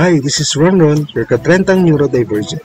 [0.00, 2.64] Hi, this is Ronron, your katrentang neurodivergent.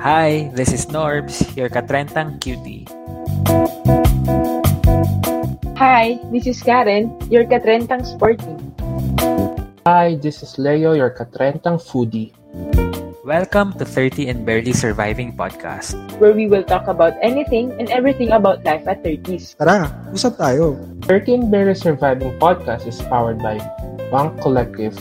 [0.00, 2.88] Hi, this is Norbs, your katrentang cutie.
[5.76, 8.56] Hi, this is Karen, your katrentang sporty.
[9.84, 12.32] Hi, this is Leo, your katrentang foodie.
[13.20, 18.32] Welcome to 30 and Barely Surviving Podcast, where we will talk about anything and everything
[18.32, 19.60] about life at 30s.
[19.60, 20.80] Tara, usap tayo.
[21.04, 23.60] 30 and Barely Surviving Podcast is powered by
[24.08, 24.96] Bank Collective.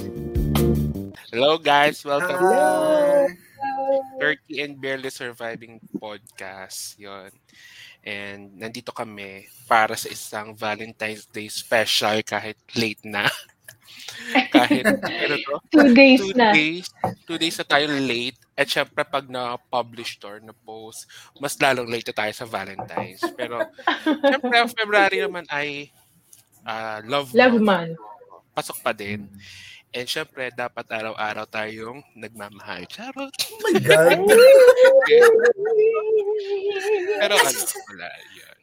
[1.31, 3.31] Hello guys, welcome Hello.
[3.31, 6.99] to 30 and Barely Surviving Podcast.
[6.99, 7.31] Yon.
[8.03, 13.31] And nandito kami para sa isang Valentine's Day special kahit late na.
[14.55, 15.53] kahit ano to?
[15.71, 16.51] Two days two na.
[16.51, 16.91] Days,
[17.23, 18.35] two days na tayo late.
[18.59, 21.07] At syempre pag na-publish or na-post,
[21.39, 23.23] mas lalong late na tayo sa Valentine's.
[23.39, 23.63] Pero
[24.19, 25.87] syempre February naman ay
[26.67, 27.95] ah, love, Love month.
[27.95, 28.08] month.
[28.59, 29.23] Pasok pa din.
[29.95, 32.83] And syempre, dapat araw-araw tayong nagmamahal.
[32.91, 33.31] Charot.
[33.31, 34.19] Oh my God.
[37.23, 38.07] Pero ano, wala.
[38.35, 38.57] Yun.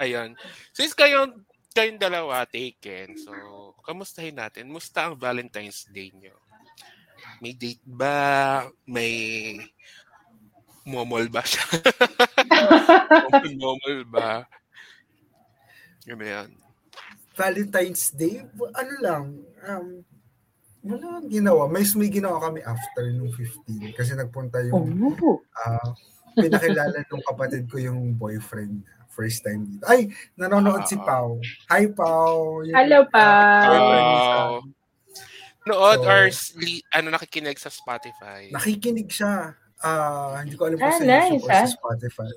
[0.00, 0.28] Ayun.
[0.72, 1.44] Since kayong,
[1.76, 3.30] kayong dalawa taken, so,
[3.84, 4.72] kamustahin natin?
[4.72, 6.40] Musta ang Valentine's Day nyo?
[7.44, 8.64] May date ba?
[8.88, 9.12] May
[10.88, 11.68] momol ba siya?
[13.60, 14.48] momol ba?
[16.08, 16.48] Yun yan.
[17.38, 18.42] Valentine's Day,
[18.74, 19.24] ano lang,
[19.62, 19.86] um,
[20.82, 21.62] wala akong ginawa.
[21.70, 24.90] May, may ginawa kami after nung 15 kasi nagpunta yung
[25.22, 25.38] Oh.
[25.54, 25.94] ah,
[26.34, 28.94] pinakilala nung kapatid ko yung boyfriend niya.
[29.08, 29.82] First time dito.
[29.82, 31.02] Ay, nanonood si Ah.
[31.02, 31.42] Pau.
[31.70, 32.62] Hi, Pau.
[32.62, 33.70] Yung- Hello, Pau.
[33.70, 34.50] Wow.
[35.66, 36.22] Nood So- or
[36.94, 38.46] ano nakikinig sa Spotify?
[38.54, 39.58] Nakikinig siya.
[39.78, 41.70] Ah, hindi ko alam kung Ah, sa nice, YouTube or sa.
[41.70, 42.32] Spotify.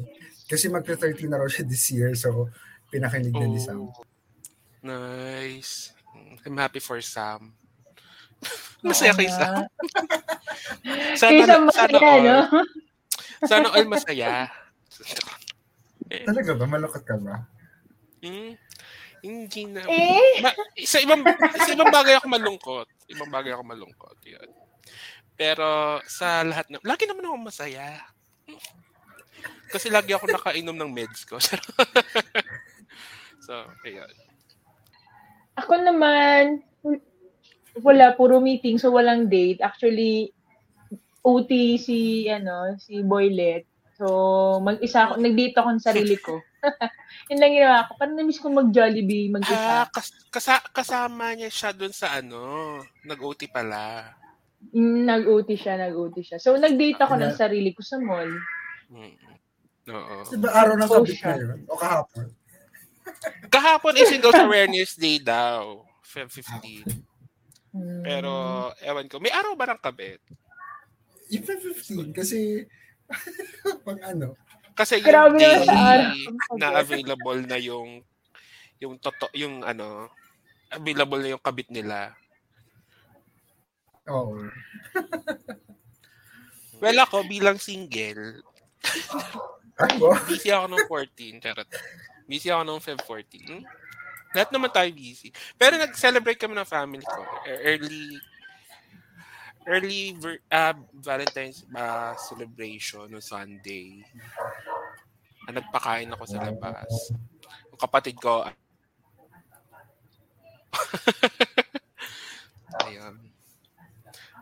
[0.46, 2.12] Kasi magka-13 na raw siya this year.
[2.14, 2.50] So,
[2.90, 3.88] pinakinig na ni Sam.
[4.82, 5.94] Nice.
[6.46, 7.54] I'm happy for Sam.
[8.86, 9.70] Masaya kay Sam.
[11.22, 12.22] Sana, Kaysa sana masaya, all.
[12.26, 12.40] no?
[13.46, 14.50] Sana all masaya.
[16.28, 16.66] Talaga ba?
[16.66, 17.46] Malakot ka ba?
[18.26, 18.58] hmm,
[19.22, 19.86] hindi na.
[19.86, 20.42] Eh?
[20.42, 21.22] Ma- sa ibang
[21.56, 22.88] sa ibang bagay ako malungkot.
[23.08, 24.18] Ibang bagay ako malungkot.
[24.26, 24.50] Yun.
[25.38, 28.02] Pero sa lahat na, lagi naman ako masaya.
[29.72, 31.40] Kasi lagi ako nakainom ng meds ko.
[33.46, 33.54] so,
[33.88, 34.12] ayun.
[35.56, 36.64] Ako naman,
[37.80, 39.60] wala, puro meeting, so walang date.
[39.60, 40.32] Actually,
[41.22, 43.68] OT si, ano, si Boylet.
[43.96, 44.08] So,
[44.60, 46.42] mag-isa ako, nag-date ako ng sarili ko.
[47.30, 47.92] Yun lang ginawa ko.
[47.98, 49.74] Parang na-miss ko mag-Jollibee, Ah, mag-isa.
[49.94, 52.42] kas- kasa- kasama niya siya doon sa ano,
[53.06, 54.10] nag-OT pala.
[54.74, 56.38] Mm, nag-OT siya, nag-OT siya.
[56.42, 58.30] So, nag-date ako ng sarili ko sa mall.
[58.90, 59.14] Mm.
[59.90, 60.16] Oo.
[60.30, 61.34] Diba araw ng siya.
[61.34, 61.60] na yun?
[61.66, 62.26] O kahapon?
[63.48, 65.86] Kahapon is Singles Awareness Day daw.
[66.02, 66.86] Feb 15.
[67.72, 68.04] Hmm.
[68.04, 68.32] Pero,
[68.84, 69.20] ewan ko.
[69.20, 70.20] May araw ba ng kabit?
[71.32, 72.68] Yung 15 kasi
[73.88, 74.36] pag ano,
[74.72, 76.16] Kasi yung Grabe araw.
[76.56, 78.04] na available na yung
[78.80, 80.10] yung toto yung ano
[80.72, 82.16] available na yung kabit nila.
[84.08, 84.36] oh,
[86.82, 88.42] Well, ako bilang single,
[90.26, 91.38] busy ako ng 14.
[91.38, 91.70] Charot.
[92.32, 93.52] Busy ako ng Feb 14.
[93.52, 93.64] Hmm?
[94.32, 95.36] Lahat naman tayo busy.
[95.60, 97.28] Pero nag-celebrate kami ng family ko.
[97.44, 98.16] E- Early
[99.68, 100.16] early
[100.50, 104.02] ah, Valentine's ah, celebration no Sunday.
[105.46, 107.14] Ah, nagpakain ako sa labas.
[107.70, 108.48] Yung kapatid ko
[112.88, 113.16] ayun.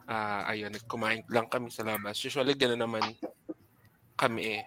[0.09, 2.17] Ah, ayun, nagkumain lang kami sa labas.
[2.25, 3.05] Usually gano'n naman
[4.17, 4.63] kami eh.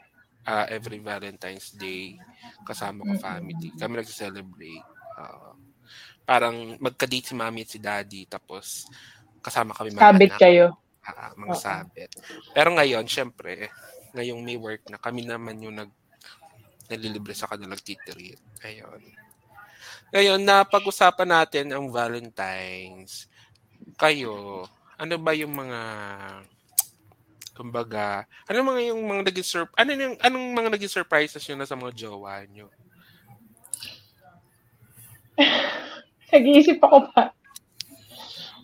[0.46, 2.18] Ah, every Valentine's Day
[2.66, 3.70] kasama ko family.
[3.74, 4.86] Kami nagse-celebrate.
[5.18, 5.54] Ah,
[6.22, 8.86] parang magka-date si mami at si daddy tapos
[9.42, 10.40] kasama kami mga Sabit anak.
[10.40, 10.66] kayo.
[11.02, 11.58] Ah, mga Oo.
[11.58, 12.10] sabit.
[12.54, 13.74] Pero ngayon, syempre,
[14.14, 15.90] ngayong may work na, kami naman yung nag
[16.86, 18.38] nalilibre sa kanila nagtitreat.
[18.62, 19.02] Ayun.
[20.12, 23.26] Ngayon, napag-usapan natin ang Valentine's.
[23.96, 24.62] Kayo,
[25.00, 25.80] ano ba yung mga
[27.52, 31.68] kumbaga, ano mga yung mga naging sur ano yung anong mga naging surprises nyo na
[31.68, 32.68] sa mga jowa nyo?
[36.32, 37.32] Nag-iisip ako pa.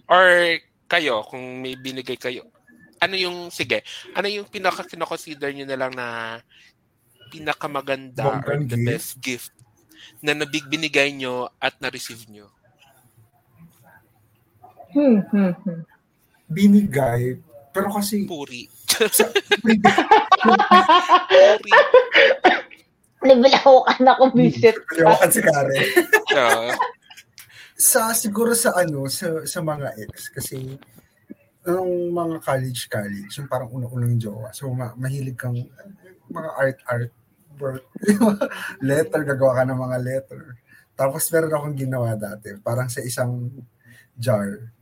[0.09, 0.57] Or
[0.89, 2.49] kayo, kung may binigay kayo,
[2.99, 3.85] ano yung, sige,
[4.17, 6.07] ano yung pinaka-consider nyo na lang na
[7.29, 8.89] pinakamaganda or Bonggang the gift?
[8.89, 9.53] best gift
[10.25, 12.49] na nabig binigay nyo at na-receive nyo?
[14.97, 15.81] Hmm, hmm, hmm.
[16.49, 17.37] Binigay.
[17.77, 18.65] Pero kasi, Puri.
[23.19, 24.77] Nabalawakan ako, visit.
[24.91, 25.87] Paliwakan si Karen.
[27.79, 30.79] Sa siguro sa ano sa sa mga ex kasi
[31.63, 34.51] nung mga college college yung parang unang-unang jowa.
[34.51, 35.59] So ma- mahilig kang
[36.31, 37.13] mga art art
[37.59, 37.87] work.
[38.89, 40.43] Letter gagawa ka ng mga letter.
[40.99, 43.47] Tapos meron akong ginawa dati parang sa isang
[44.19, 44.75] jar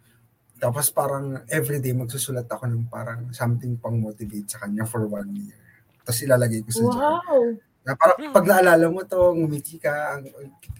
[0.56, 5.60] tapos parang everyday magsusulat ako ng parang something pang motivate sa kanya for one year
[6.00, 7.58] tapos ilalagay ko sa Wow.
[7.82, 10.26] na parang pag naalala mo to, ngumiti ka, ang,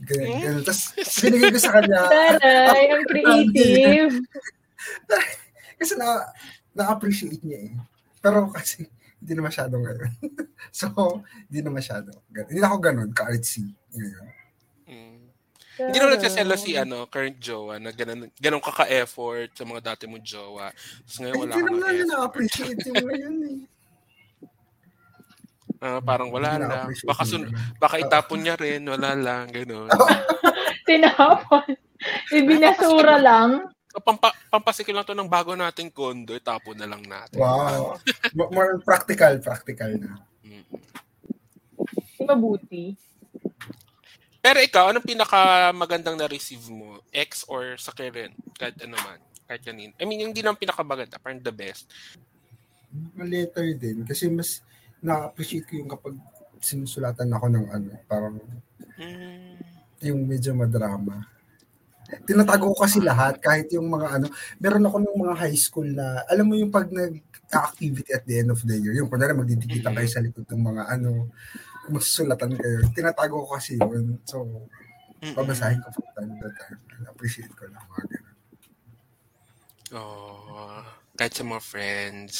[0.02, 0.62] ganun, ganun.
[0.66, 0.90] Tapos
[1.22, 2.02] binigay ko sa kanya.
[2.10, 4.14] Taray, ang creative.
[5.78, 6.26] kasi na,
[6.74, 7.72] na-appreciate niya eh.
[8.18, 8.90] Pero kasi,
[9.22, 10.10] hindi na masyado ngayon.
[10.74, 10.90] so,
[11.46, 12.10] hindi na masyado.
[12.26, 14.26] Hindi na ako ganun, ka-artsy ngayon.
[15.76, 20.04] Hindi naman nagsaselo si ano, current jowa na ganun, ganun ka ka-effort sa mga dati
[20.04, 20.72] mong jowa.
[20.72, 22.08] Tapos ngayon wala Hindi ka na effort.
[22.08, 23.58] na-appreciate yung ngayon eh.
[25.76, 26.88] Ah, parang wala Hindi lang.
[27.04, 27.76] Baka, sun- ganun.
[27.76, 29.92] baka itapon niya rin, wala lang, gano'n.
[30.88, 31.68] Tinapon.
[32.32, 33.68] Ibinasura lang.
[33.96, 37.40] Pampa, pampasikil lang to ng bago nating kondo, itapon na lang natin.
[37.40, 37.96] Wow.
[38.52, 40.20] More practical, practical na.
[40.40, 40.64] Mm.
[42.24, 42.96] Mabuti.
[44.46, 47.02] Pero ikaw, anong pinaka magandang na-receive mo?
[47.10, 48.30] Ex or sa karen?
[48.54, 49.18] Kahit ano man.
[49.50, 49.90] Kahit kanin.
[49.98, 51.90] I mean, hindi lang pinakamaganda, parang the best.
[53.18, 54.06] letter din.
[54.06, 54.62] Kasi mas
[55.02, 56.14] na-appreciate ko yung kapag
[56.62, 58.38] sinusulatan ako ng ano, parang
[58.96, 59.58] Mm.
[60.06, 61.26] yung medyo madrama.
[62.24, 64.26] Tinatago ko kasi lahat, kahit yung mga ano,
[64.62, 68.54] meron ako ng mga high school na, alam mo yung pag nag-activity at the end
[68.54, 71.28] of the year, yung kunwari magdidikitan kayo sa likod ng mga ano,
[71.90, 72.78] magsusulatan kayo.
[72.92, 74.18] Tinatago ko kasi yun.
[74.24, 74.44] So,
[75.34, 76.80] babasahin ko from time to time.
[77.08, 78.36] Appreciate ko lang mga ganun.
[79.94, 80.82] Oh,
[81.14, 82.34] kahit sa mga friends.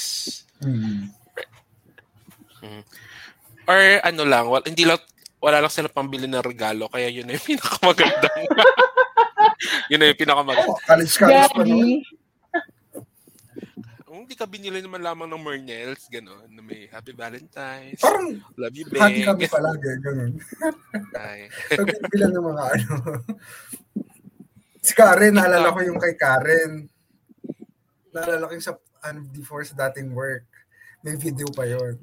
[0.60, 1.14] Mm.
[3.66, 4.98] Or ano lang, wala, hindi lang,
[5.38, 8.42] wala lang sila pambili ng regalo, kaya yun na yung pinakamagandang.
[9.90, 10.70] yun na yung pinakamaganda.
[10.70, 11.76] Oh, college college pa no?
[14.26, 18.82] Hindi ka binili naman lamang ng Mernels, gano'n, na may Happy Valentine's, Parang Love you,
[18.90, 19.22] babe.
[19.22, 20.34] kami palagi, ganun.
[21.14, 21.46] Ay.
[21.70, 22.90] Pagbibilan ng mga ano.
[24.82, 26.90] Si Karen, naalala ko yung kay Karen.
[28.10, 28.74] Naalala ko yung sa
[29.06, 30.42] ano, before sa dating work.
[31.06, 31.94] May video pa yon.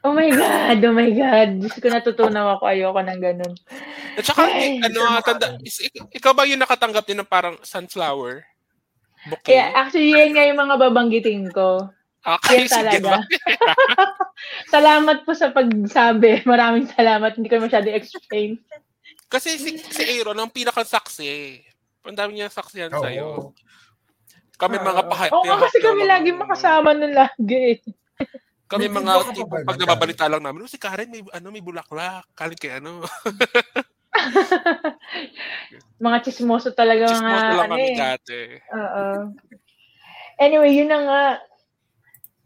[0.00, 1.48] Oh my God, oh my God.
[1.60, 2.64] Diyos ko natutunaw ako.
[2.64, 3.52] Ayoko ng ganun.
[4.16, 8.40] At saka, Ay, ano, tanda, is, ik- ikaw ba yung nakatanggap din ng parang sunflower?
[9.26, 9.46] Bouquet?
[9.48, 11.90] Kaya actually, yan nga yung mga babanggitin ko.
[12.26, 13.06] Okay, Yan sige talaga.
[13.06, 13.18] ba?
[14.74, 16.42] salamat po sa pagsabi.
[16.50, 17.38] Maraming salamat.
[17.38, 18.58] Hindi ko masyado explain.
[19.26, 21.62] Kasi si, si Aaron, ang pinakasaksi.
[22.02, 23.02] Ang dami niya saksihan Oo.
[23.02, 23.26] sa'yo.
[24.56, 24.84] Kami Ah.
[24.84, 25.28] mga pahay.
[25.30, 27.78] Oo nga kasi kami lagi makasama nun lagi.
[28.66, 29.12] Kami May mga
[29.62, 32.26] pag nababalita lang namin, "Oh, si Karen may ano may bulaklak.
[32.34, 33.02] Kaling kay ano.
[36.06, 37.96] mga chismoso talaga mga Chismoso lang ano kami eh.
[37.96, 38.38] dati.
[38.72, 39.04] Oo.
[40.36, 41.22] Anyway, yun na nga.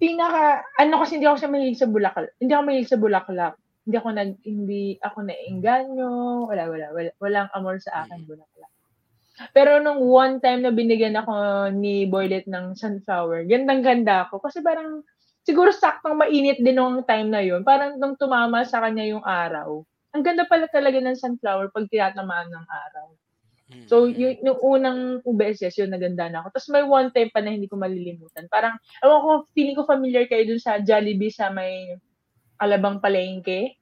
[0.00, 2.32] Pinaka, ano kasi hindi ako siya mahilig sa bulaklak.
[2.40, 3.55] Hindi ako mahilig sa bulaklak.
[3.84, 6.11] Hindi ako nag, hindi ako nainganyo.
[6.49, 7.11] Wala, wala, wala.
[7.20, 8.72] Walang amor sa akin bulaklak.
[9.56, 11.32] Pero nung one time na binigyan ako
[11.72, 14.40] ni Boylet ng sunflower, gandang-ganda ako.
[14.40, 15.00] Kasi parang,
[15.44, 17.64] siguro saktong mainit din nung time na yun.
[17.64, 19.84] Parang nung tumama sa kanya yung araw.
[20.10, 23.08] Ang ganda pala talaga ng sunflower pag tinatamaan ng araw.
[23.70, 23.86] Hmm.
[23.86, 25.00] So, yung, yung unang
[25.38, 26.58] beses, yun, naganda na ako.
[26.58, 28.50] Tapos may one time pa na hindi ko malilimutan.
[28.50, 31.94] Parang, ewan ko, feeling ko familiar kayo dun sa Jollibee sa may
[32.58, 33.79] Alabang Palengke.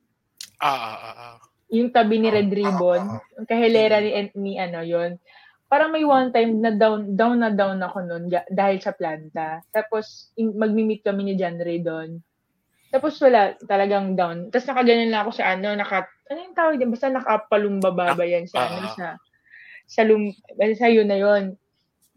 [0.61, 1.37] Ah, ah, ah, ah.
[1.73, 3.00] Yung tabi ni Red Ah, Ribbon.
[3.00, 3.23] ah, ah.
[3.40, 5.16] Yung kahilera ni, ni ano, yon
[5.68, 9.64] Parang may one time na down, down na down ako nun dahil sa planta.
[9.73, 12.20] Tapos, in, magmi-meet kami ni John Ray doon.
[12.88, 14.49] Tapos wala, talagang down.
[14.49, 16.92] Tapos nakaganyan lang ako sa ano, naka, ano yung tawag din?
[16.92, 18.94] Basta nakapalumbaba ba yan sa, Ah, ano, ah.
[18.94, 19.06] sa,
[19.88, 20.28] sa, lum,
[20.76, 21.56] sa yun na yun.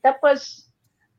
[0.04, 0.68] Tapos,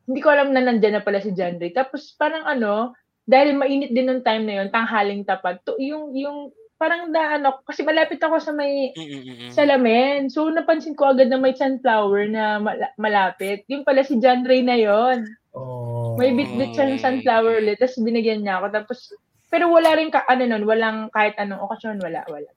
[0.04, 1.72] hindi ko alam na nandyan na pala si John Ray.
[1.72, 6.50] Tapos, parang ano, dahil mainit din nung time na yun, tanghaling tapat, to, yung, yung,
[6.74, 9.50] parang daan ako, kasi malapit ako sa may, Mm, mm, mm, mm.
[9.54, 10.20] salamin.
[10.26, 13.62] So, napansin ko agad na may sunflower na mala- malapit.
[13.70, 15.22] Yung pala si John Ray na yon.
[15.54, 16.18] Oh.
[16.18, 17.78] May bit-bit siya ng sunflower ulit.
[17.78, 18.66] Tapos binigyan niya ako.
[18.74, 18.98] Tapos,
[19.46, 22.50] pero wala rin, ka, ano nun, walang kahit anong okasyon, wala, wala.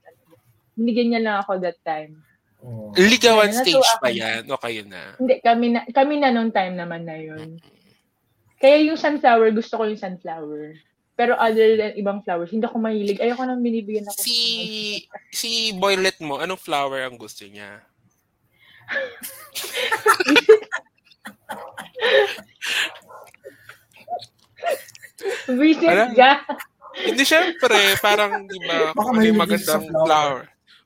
[0.76, 2.20] Binigyan niya lang ako that time.
[2.60, 2.92] Oh.
[2.96, 4.18] Ligawan Ayun, stage natuwa pa ako.
[4.18, 4.42] yan.
[4.50, 5.02] O kayo na.
[5.18, 7.60] Hindi, kami na, kami na nung time naman na yun.
[8.58, 10.74] Kaya yung sunflower, gusto ko yung sunflower.
[11.16, 13.24] Pero other than ibang flowers, hindi ako mahilig.
[13.24, 14.20] Ayoko nang binibigyan ako.
[14.20, 14.38] Si
[15.32, 17.80] si Boylet mo, anong flower ang gusto niya?
[25.48, 26.32] Visit ka.
[26.96, 30.08] Hindi syempre, parang di ba, Baka kung ano yung mahilig magandang flower.
[30.08, 30.40] flower.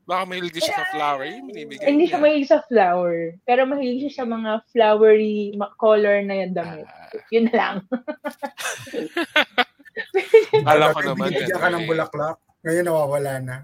[0.10, 1.22] Baka mahilig din siya sa flower.
[1.30, 2.26] Yung binibigay Hindi siya niya.
[2.26, 3.38] mahilig sa flower.
[3.46, 6.90] Pero mahilig siya sa mga flowery color na yung damit.
[6.90, 7.86] Ah, Yun lang.
[10.66, 11.30] Kala ko naman.
[11.30, 11.90] binibigyan ano ka ng eh.
[11.94, 12.38] bulaklak.
[12.66, 13.58] Ngayon nawawala na.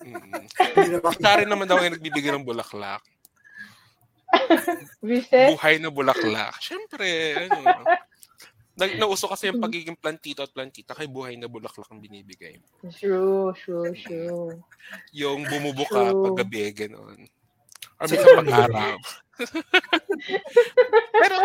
[0.00, 0.48] Mm.
[1.20, 3.04] Sa rin naman daw yung nagbibigay ng bulaklak.
[5.04, 6.56] Buhay na bulaklak.
[6.64, 7.60] Siyempre, ano.
[8.74, 12.58] Na, nauso kasi yung pagiging plantito at plantita kay buhay na bulaklak ang binibigay.
[12.98, 14.58] True, true, true.
[15.14, 16.22] Yung bumubuka True.
[16.26, 17.22] paggabi, gano'n.
[18.02, 18.98] Or minsan pag-araw.
[21.22, 21.36] Pero,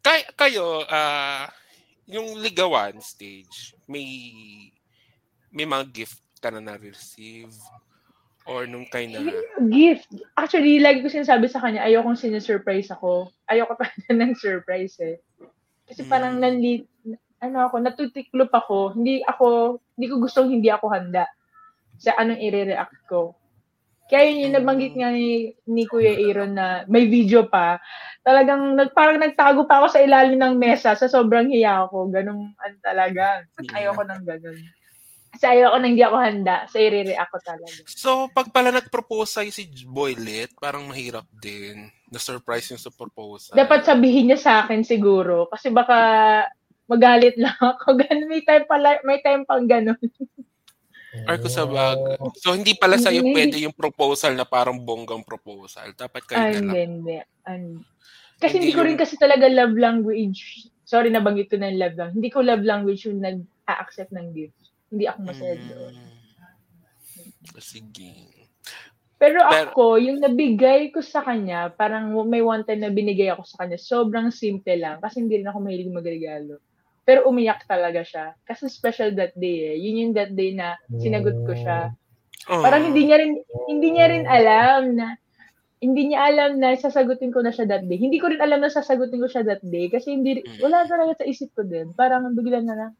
[0.00, 1.52] kay, kayo, ah,
[2.08, 4.08] yung ligawan stage, may
[5.52, 7.52] may mga gift ka na na-receive?
[8.48, 9.20] Or nung kay na...
[9.68, 10.08] Gift.
[10.32, 13.28] Actually, lagi ko sinasabi sa kanya, ayokong sinasurprise ako.
[13.44, 15.20] Ayoko pa ng surprise eh.
[15.88, 16.42] Kasi parang Mm.
[16.44, 16.72] nanli,
[17.40, 18.92] ano ako, natutiklop ako.
[18.94, 21.24] Hindi ako, hindi ko gustong hindi ako handa
[21.96, 23.34] sa anong i-react ko.
[24.08, 27.76] Kaya yun yung nabanggit nga ni, ni Kuya Aaron na may video pa.
[28.24, 32.08] Talagang nag, parang nagtago pa ako sa ilalim ng mesa sa sobrang hiya ko.
[32.08, 33.44] Ganong an talaga.
[33.76, 34.56] Ayoko nang ganun.
[35.38, 37.78] Kasi ayoko nang hindi ako handa sa i-react ko talaga.
[37.86, 41.94] So, pag pala nag-propose sa'yo si Boylet, parang mahirap din.
[42.10, 43.54] Na-surprise yung sa proposal.
[43.54, 45.46] Dapat sabihin niya sa akin siguro.
[45.46, 45.94] Kasi baka
[46.90, 48.02] magalit lang ako.
[48.02, 49.94] Ganun, may time pala, may time pang ganun.
[51.30, 52.18] Or kung sa bag.
[52.42, 53.38] So, hindi pala sa'yo Hindi.
[53.38, 55.94] pwede yung proposal na parang bonggang proposal.
[55.94, 56.74] Dapat kayo Ay, na lang.
[56.74, 57.18] hindi, hindi.
[58.38, 60.66] Kasi Hindi hindi ko rin kasi talaga love language.
[60.82, 62.16] Sorry, nabanggit ko na yung love language.
[62.18, 64.67] Hindi ko love language yung nag-a-accept ng gifts.
[64.88, 65.94] Hindi ako masaya doon.
[65.94, 66.18] Mm.
[67.58, 68.12] Sige.
[69.18, 73.42] Pero Pero- ako, yung nabigay ko sa kanya, parang may one time na binigay ako
[73.42, 75.02] sa kanya, sobrang simple lang.
[75.02, 76.62] Kasi hindi rin ako mahilig magregalo.
[77.02, 78.36] Pero umiyak talaga siya.
[78.46, 79.76] Kasi special that day eh.
[79.80, 81.90] Yun yung that day na sinagot ko siya.
[82.46, 82.62] Oh.
[82.62, 83.32] Parang hindi niya rin
[83.66, 85.16] hindi niya rin alam na
[85.80, 87.96] hindi niya alam na sasagutin ko na siya that day.
[87.96, 91.26] Hindi ko rin alam na sasagutin ko siya that day kasi hindi wala talaga sa
[91.26, 91.96] isip ko din.
[91.96, 92.92] Parang bigla na lang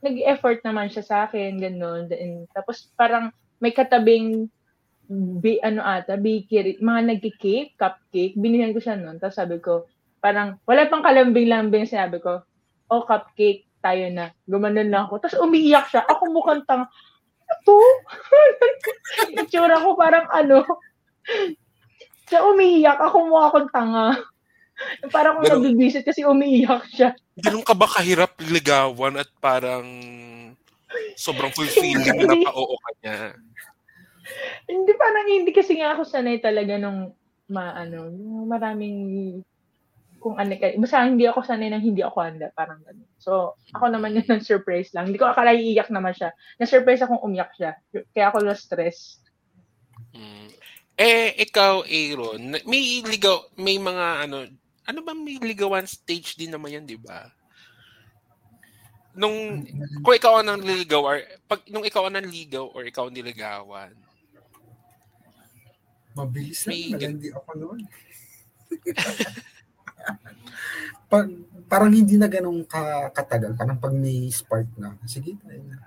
[0.00, 2.08] nag-effort naman siya sa akin, ganun.
[2.12, 4.48] And, tapos parang may katabing
[5.10, 9.18] bi, ano ata, bakery, mga nagki-cake, cupcake, binigyan ko siya noon.
[9.18, 9.84] Tapos sabi ko,
[10.22, 12.40] parang wala pang kalambing-lambing, sinabi ko,
[12.90, 14.30] oh, cupcake, tayo na.
[14.44, 15.24] Gumanon lang ako.
[15.24, 16.04] Tapos umiiyak siya.
[16.04, 16.84] Ako mukhang tang,
[17.50, 17.76] ito?
[19.40, 20.62] Itsura ko parang ano.
[22.30, 23.00] Siya umiiyak.
[23.00, 24.20] Ako mukha akong tanga.
[25.12, 27.16] Parang kung nabibisit kasi umiiyak siya.
[27.40, 29.86] Ganun ka ba kahirap ligawan at parang
[31.16, 33.18] sobrang fulfilling na pa-oo ka niya?
[34.70, 37.12] Hindi parang hindi kasi nga ako sanay talaga nung
[37.50, 38.98] maano, yung maraming
[40.20, 43.08] kung ano kay basta hindi ako sanay nang hindi ako handa, parang ganun.
[43.16, 45.08] So, ako naman yung nag-surprise lang.
[45.10, 46.36] Hindi ko akala iiyak naman siya.
[46.60, 47.80] Na-surprise akong umiyak siya.
[48.12, 49.24] Kaya ako na-stress.
[50.12, 50.52] Mm.
[51.00, 54.44] Eh, ikaw, Aaron, na- may ligaw, may mga ano,
[54.90, 57.30] ano ba may ligawan stage din naman yan, di ba?
[59.14, 59.62] Nung,
[60.02, 63.94] kung ikaw ang niligaw, or, pag, nung ikaw ang nanligaw or ikaw ang niligawan,
[66.14, 66.74] Mabilis lang.
[66.74, 67.80] May- Malandi ako noon.
[71.10, 71.26] pag,
[71.70, 73.54] parang hindi na ganun ka, katagal.
[73.54, 75.78] Parang pag may spark na, sige, tayo na.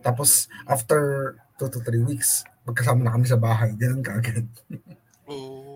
[0.00, 3.76] Tapos, after 2 to 3 weeks, magkasama na kami sa bahay.
[3.76, 4.48] Ganun ka agad.
[5.28, 5.67] oh,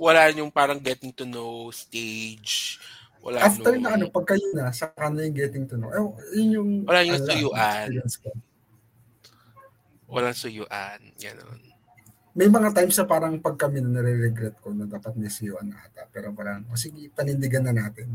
[0.00, 2.80] wala yung parang getting to know stage.
[3.20, 5.92] Wala After nung- na ano, pag kayo na, saka na yung getting to know.
[5.92, 6.70] Eh, yun yung...
[6.88, 8.32] Wala yung ko.
[10.08, 10.98] Walang suyuan.
[11.20, 11.60] Ganon.
[12.32, 15.84] May mga times na parang pag kami na nare-regret ko na dapat may siyuan na
[15.84, 16.08] ata.
[16.08, 18.08] Pero parang, o sige, panindigan na natin.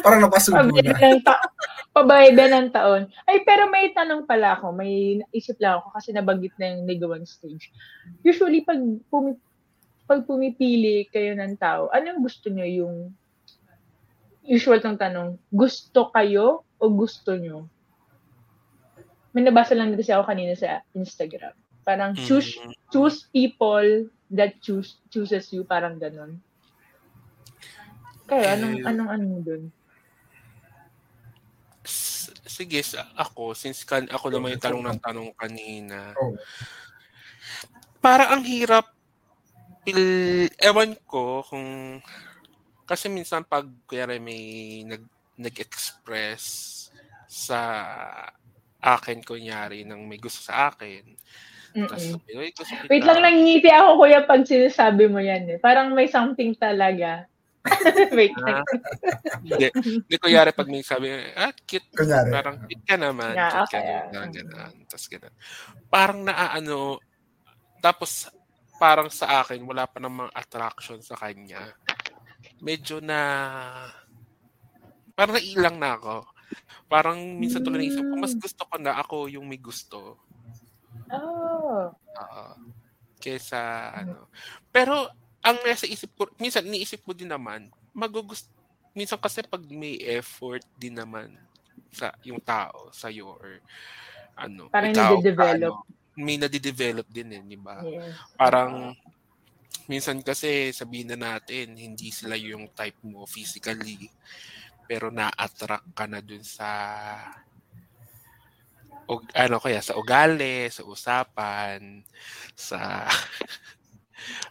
[0.00, 0.92] parang Pabayad muna.
[0.96, 1.44] ng, ta-
[1.92, 3.02] pabayad na ng taon.
[3.24, 4.72] Ay, pero may tanong pala ako.
[4.72, 4.92] May
[5.30, 7.70] isip lang ako kasi nabanggit na yung ligawan stage.
[8.20, 9.36] Usually, pag, pumi,
[10.04, 12.96] pag pumipili kayo ng tao, ano yung gusto nyo yung
[14.42, 17.64] usual tong tanong, gusto kayo o gusto nyo?
[19.32, 21.56] May nabasa lang kasi ako kanina sa Instagram.
[21.82, 22.72] Parang choose Mm.
[22.88, 26.38] choose people that choose chooses you, parang ganun.
[28.24, 29.62] Kaya anong Eh, anong ano dun?
[31.84, 36.32] S- Sige, sa ako, since kan ako naman yung tanong ng tanong kanina, Oh.
[38.00, 38.84] para ang hirap,
[39.84, 40.00] pil,
[40.60, 41.98] ewan ko kung,
[42.84, 45.04] kasi minsan pag kaya may nag,
[45.36, 46.44] nag-express
[47.26, 47.60] sa
[48.78, 51.02] akin, kunyari, ng may gusto sa akin,
[51.74, 52.14] tapos Mm-mm.
[52.16, 55.58] sabi, "Uy, gusto kita." Wait lang, nangingiti ako kuya pag sinasabi mo yan eh.
[55.58, 57.26] Parang may something talaga.
[58.18, 58.36] Wait.
[58.44, 58.60] Ah.
[59.40, 59.68] Hindi.
[59.72, 61.88] Hindi ko yari pag may sabi, ah, cute.
[61.96, 62.28] Kunyari.
[62.28, 63.32] Parang cute ka naman.
[63.32, 64.12] Yeah, cute ka okay, naman.
[64.12, 64.28] ah.
[64.30, 64.74] Ganun.
[64.84, 65.34] Tapos ganun.
[65.88, 66.80] Parang naaano,
[67.80, 68.10] tapos
[68.76, 71.72] parang sa akin, wala pa namang attraction sa kanya.
[72.60, 73.20] Medyo na,
[75.16, 76.28] parang nailang na ako.
[76.88, 80.20] Parang minsan tuloy naisip ko, mas gusto ko na ako yung may gusto.
[81.08, 81.88] Oh.
[81.92, 82.44] Oo.
[83.20, 84.28] Kesa ano.
[84.68, 88.48] Pero ang nasa isip ko, minsan iniisip ko din naman, magugust
[88.96, 91.34] minsan kasi pag may effort din naman
[91.90, 93.60] sa yung tao sa iyo or
[94.34, 95.74] ano, Parang ikaw, nade-develop.
[95.76, 95.86] ano,
[96.16, 97.82] may nade-develop din eh, di ba?
[97.82, 98.14] Yes.
[98.34, 98.94] Parang
[99.86, 104.08] minsan kasi sabihin na natin, hindi sila yung type mo physically,
[104.88, 106.70] pero na-attract ka na dun sa
[109.04, 112.00] o, ano kaya sa ugali, sa usapan,
[112.56, 113.04] sa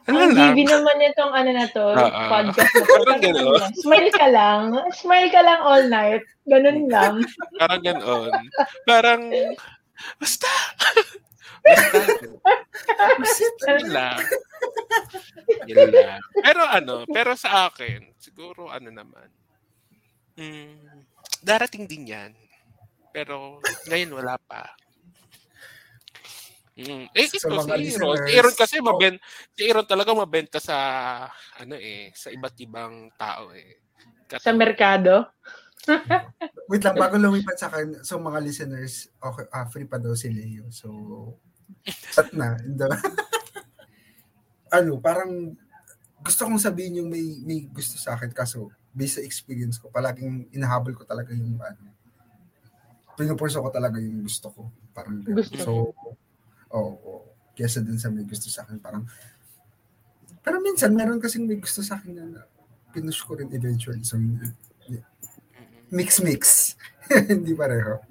[0.05, 0.53] ano Ang lang.
[0.53, 2.22] GB naman itong ano na to, Oo.
[2.27, 2.93] podcast na to.
[3.00, 3.43] Parang ano,
[3.79, 4.62] Smile ka lang.
[4.91, 6.24] Smile ka lang all night.
[6.46, 7.13] Ganun lang.
[7.60, 8.32] Parang ganoon.
[8.84, 9.22] Parang
[10.20, 10.50] basta
[13.24, 14.20] basta yun lang.
[15.63, 16.20] Yun lang.
[16.43, 19.29] Pero ano, pero sa akin, siguro ano naman,
[20.36, 21.08] mm,
[21.39, 22.32] darating din yan.
[23.15, 24.75] Pero ngayon wala pa.
[26.74, 27.06] Mm.
[27.13, 28.18] Eh, Sa ito, mga si Aaron.
[28.18, 28.86] Si Aaron kasi oh.
[28.89, 29.15] maben,
[29.53, 30.75] si Aaron talaga mabenta sa,
[31.62, 33.77] ano eh, sa iba't ibang tao eh.
[34.42, 35.30] Sa merkado.
[36.72, 40.34] Wait lang, bago lumipat sa akin, so mga listeners, okay, ah, free pa daw si
[40.34, 40.65] Leo.
[40.74, 40.89] So,
[42.18, 42.58] at na.
[44.74, 45.53] Ano, parang
[46.25, 50.50] gusto kong sabihin yung may, may gusto sa akin kaso based sa experience ko, palaging
[50.50, 51.94] inahabol ko talaga yung ano,
[53.13, 54.74] pinupurso ko talaga yung gusto ko.
[54.98, 55.22] Parang.
[55.22, 55.72] Gusto So,
[56.74, 56.98] oo.
[57.06, 57.22] Oh,
[57.53, 59.06] Kesa dun sa may gusto sa akin, parang
[60.44, 62.44] pero minsan, meron kasing may gusto sa akin na
[62.92, 64.03] pinush ko rin eventually.
[64.03, 64.20] So,
[65.88, 66.75] mix-mix.
[67.32, 68.03] Hindi pareho.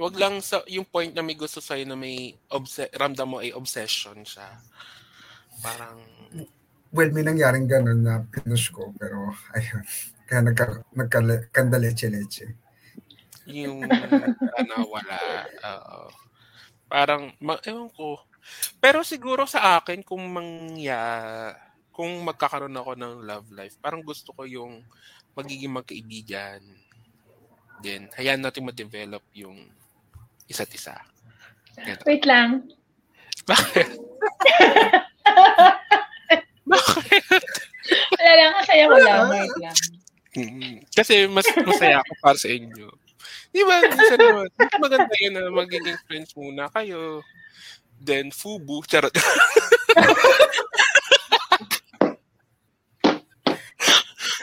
[0.00, 3.52] Wag lang sa yung point na may gusto sa'yo na may obse- ramdam mo ay
[3.52, 4.48] obsession siya.
[5.60, 6.00] Parang
[6.90, 9.84] Well, may nangyaring ganun na pinush ko, pero ayun.
[10.26, 10.64] Kaya nagka,
[10.96, 12.56] nagkanda leche-leche.
[13.50, 15.18] yung ano wala.
[15.58, 16.29] Oo.
[16.90, 18.18] Parang ma- ewan ko.
[18.82, 20.98] Pero siguro sa akin kung mangya
[21.94, 24.82] kung magkakaroon ako ng love life, parang gusto ko yung
[25.36, 26.58] magiging magkaibigan.
[27.84, 29.68] Then, hayaan natin ma-develop yung
[30.48, 30.96] isa't isa.
[31.76, 32.02] Ganun.
[32.08, 32.72] Wait lang.
[33.46, 33.88] Bakit?
[36.72, 37.24] Bakit?
[38.16, 38.50] Wala lang.
[38.64, 39.20] Kasaya ko lang.
[39.30, 39.76] Wait lang.
[40.94, 42.88] Kasi mas masaya ako para sa inyo.
[43.50, 43.82] Di ba?
[43.82, 44.46] Minsan naman,
[44.78, 47.22] maganda yun na magiging friends muna kayo.
[48.00, 48.80] Then, fubu.
[48.88, 49.12] Charot.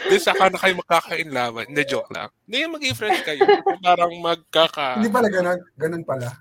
[0.08, 1.68] Then, saka na kayo magkakainlaban.
[1.68, 2.32] Hindi, joke lang.
[2.48, 3.44] Hindi, magiging friends kayo.
[3.84, 5.04] Parang magkaka...
[5.04, 5.60] Hindi pala ganun.
[5.76, 6.32] Ganun pala.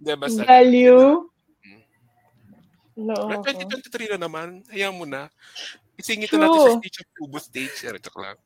[0.00, 0.42] Hindi, basta.
[0.44, 1.30] Value.
[2.94, 3.26] No.
[3.26, 4.62] Na 2023 na naman.
[4.70, 5.32] Hayaan mo na.
[5.94, 6.42] Isingit True.
[6.42, 7.74] na natin sa stage of fubu stage.
[7.78, 8.38] Charot, joke lang.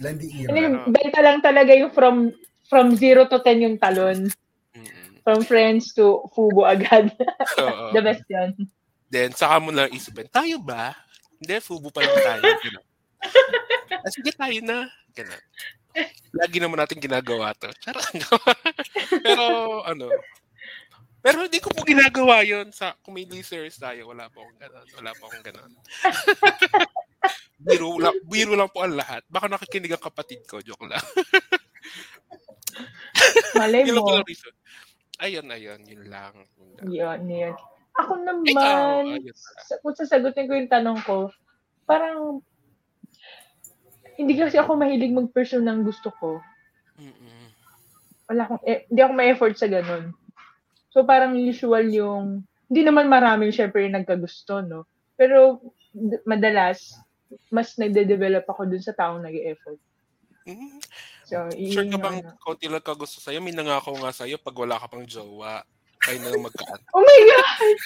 [0.00, 0.64] Landy Ano era.
[0.64, 2.30] yung benta lang talaga yung from
[2.70, 4.30] from 0 to 10 yung talon.
[4.72, 5.08] Mm-mm.
[5.26, 7.10] From friends to fubo agad.
[7.58, 7.90] Oo.
[7.94, 8.54] The best yun.
[9.10, 10.94] Then, saka mo lang isipin, tayo ba?
[11.42, 12.42] Hindi, fubo pa lang tayo.
[14.00, 14.88] Ah, sige, tayo na.
[15.12, 15.42] Ganun.
[16.32, 17.68] Lagi naman natin ginagawa to.
[17.84, 18.00] Charot.
[19.26, 19.44] pero,
[19.84, 20.08] ano,
[21.20, 24.08] pero hindi ko po ginagawa yon sa kung may listeners tayo.
[24.08, 24.86] Wala po akong ganun.
[24.96, 25.72] Wala po akong ganun.
[27.68, 29.20] biro, lang, biro lang po ang lahat.
[29.28, 30.64] Baka nakikinig ang kapatid ko.
[30.64, 31.04] Joke lang.
[33.60, 34.16] Malay lang mo.
[34.16, 34.54] ang reason.
[35.20, 35.80] Ayun, ayun.
[35.84, 36.32] Yun lang.
[36.56, 36.84] Yun lang.
[36.88, 37.54] Yun, yun.
[38.00, 38.44] Ako Ikaw, naman,
[39.12, 39.66] ayun pala.
[39.68, 41.28] sa, kung sasagutin ko yung tanong ko,
[41.84, 42.40] parang,
[44.16, 46.40] hindi kasi ako mahilig mag-pursue ng gusto ko.
[46.96, 47.52] Mm-mm.
[48.32, 50.16] Wala akong, eh, hindi ako ma-effort sa ganun.
[50.90, 54.86] So, parang usual yung, hindi naman maraming syempre yung nagkagusto, no?
[55.14, 55.62] Pero,
[55.94, 56.98] d- madalas,
[57.50, 59.78] mas nagde-develop ako dun sa taong nag-effort.
[60.50, 60.82] Mm.
[61.30, 62.34] So, Sure ka bang ano.
[62.42, 63.38] konti lang ka gusto sa'yo?
[63.38, 65.62] May nangako nga sa'yo pag wala ka pang jowa.
[66.00, 66.80] Kayo na lang magkaan.
[66.96, 67.76] Oh my God!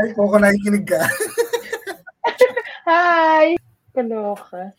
[0.00, 1.02] Ay, kung ko nakikinig ka.
[2.88, 3.54] Hi!
[3.92, 4.72] Kaloka.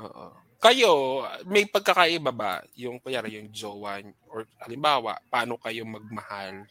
[0.00, 0.45] Oo.
[0.66, 2.58] Kayo, may pagkakaiba ba?
[2.74, 6.66] Yung, kanyari, yung jowa, or halimbawa, paano kayo magmahal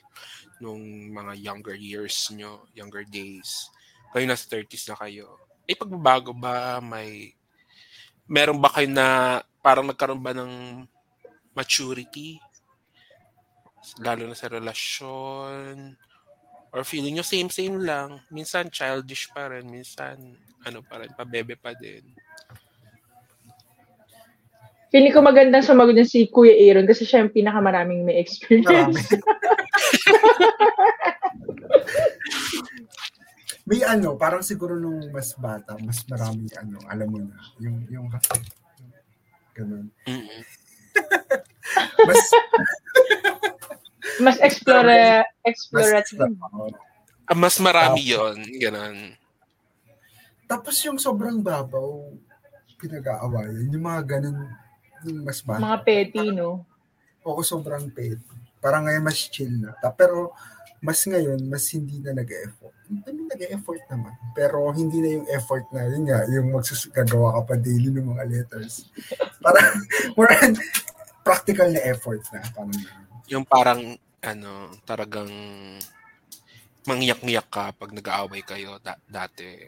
[0.60, 0.84] nung
[1.16, 3.72] mga younger years nyo, younger days?
[4.12, 5.40] Kayo nasa 30s na kayo.
[5.64, 6.84] May pagbabago ba?
[6.84, 7.40] May,
[8.28, 10.84] meron ba kayo na, parang nagkaroon ba ng
[11.56, 12.44] maturity?
[14.04, 15.96] Lalo na sa relasyon?
[16.76, 18.20] Or feeling nyo same-same lang.
[18.28, 19.72] Minsan childish pa rin.
[19.72, 20.36] Minsan
[20.68, 22.04] ano pa rin, pabebe pa din.
[24.94, 29.02] Feeling ko magandang sumagot niya si Kuya Aaron kasi siya yung pinakamaraming may experience.
[33.66, 38.06] May ano, parang siguro nung mas bata, mas maraming ano, alam mo na, yung, yung,
[39.58, 39.90] ganun.
[40.06, 40.42] Mm-mm.
[42.06, 42.22] Mas,
[44.22, 46.24] Mas explore, mas, explorative.
[46.24, 46.70] oo.
[47.26, 49.18] Ah, mas marami yon Ganon.
[50.46, 52.14] Tapos yung sobrang babaw,
[52.78, 54.46] pinag-aawayan, yung mga ganun,
[55.14, 55.62] mas bata.
[55.62, 56.64] Mga petty, no?
[57.26, 58.18] Oo, sobrang pet.
[58.62, 59.74] Parang ngayon mas chill na.
[59.78, 60.34] Ta- Pero
[60.86, 62.76] mas ngayon, mas hindi na nag-effort.
[62.86, 64.14] I mean, nag-effort naman.
[64.38, 68.24] Pero hindi na yung effort na, yun nga, yung magsusagawa ka pa daily ng mga
[68.30, 68.86] letters.
[69.42, 69.66] Parang,
[70.18, 70.54] more on
[71.26, 72.46] practical na effort na.
[72.54, 72.78] Parang.
[73.26, 73.82] Yung parang,
[74.22, 74.52] ano,
[74.86, 75.30] talagang
[76.86, 79.66] mangyak-ngiyak ka pag nag-aaway kayo da- dati.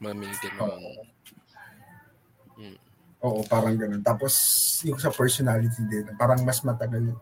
[0.00, 0.80] Maming ganon.
[3.22, 4.02] Oo, parang ganun.
[4.04, 4.34] Tapos,
[4.84, 7.14] yung sa personality din, parang mas matagal,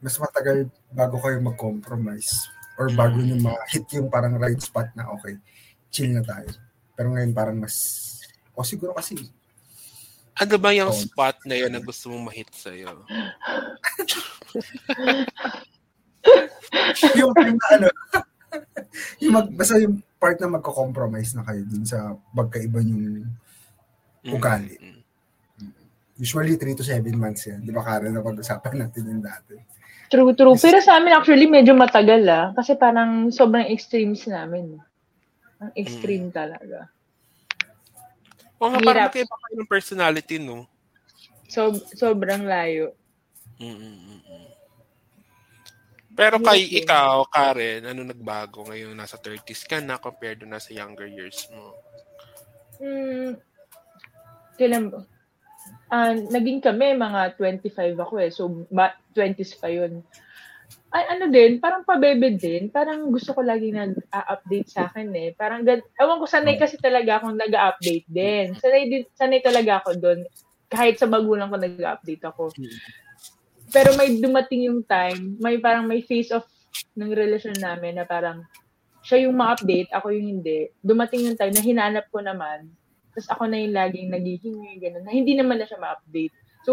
[0.00, 5.36] mas matagal bago kayo mag-compromise or bago nyo ma-hit yung parang right spot na okay,
[5.88, 6.48] chill na tayo.
[6.96, 7.76] Pero ngayon parang mas,
[8.56, 9.16] o siguro kasi
[10.36, 11.00] Ano ba yung Oo.
[11.00, 12.92] spot na yun na gusto mong mahit sa'yo?
[17.16, 17.88] yung, yung ano,
[19.24, 23.24] yung mag, basta yung part na magko-compromise na kayo dun sa magkaiba yung
[24.34, 24.74] Ugali.
[24.78, 25.02] Mm.
[26.16, 27.60] usually 3 to 7 months yan.
[27.60, 29.52] Di ba Karen na pag-usapan natin yung dati?
[30.08, 30.56] True, true.
[30.56, 32.46] Pero sa amin actually medyo matagal ah.
[32.56, 34.80] Kasi parang sobrang extremes namin.
[35.60, 36.88] Ang extreme talaga.
[38.56, 40.64] Oo nga, parang kayo ng personality, no?
[41.52, 42.96] So, sobrang layo.
[43.60, 44.24] Mm-mm-mm.
[46.16, 48.96] Pero kay ikaw, Karen, ano nagbago ngayon?
[48.96, 51.76] Nasa 30s ka na compared to nasa younger years mo.
[52.80, 53.36] Hmm,
[54.56, 55.00] kailan ba?
[55.86, 58.30] Ah, naging kami, mga 25 ako eh.
[58.34, 60.02] So, ba, 20s pa yun.
[60.90, 62.72] Ay, ano din, parang pabebe din.
[62.74, 65.30] Parang gusto ko lagi nag-update sa akin eh.
[65.38, 68.56] Parang, ewan ko, sanay kasi talaga akong nag-update din.
[68.58, 70.20] Sanay, din, sanay talaga ako doon.
[70.66, 72.50] Kahit sa magulang ko nag-update ako.
[73.70, 76.42] Pero may dumating yung time, may parang may face of
[76.96, 78.42] ng relasyon namin na parang
[79.06, 80.66] siya yung ma-update, ako yung hindi.
[80.82, 82.66] Dumating yung time na hinanap ko naman,
[83.16, 86.36] tapos ako na yung laging naghihingi, gano'n, na hindi naman na siya ma-update.
[86.68, 86.72] So,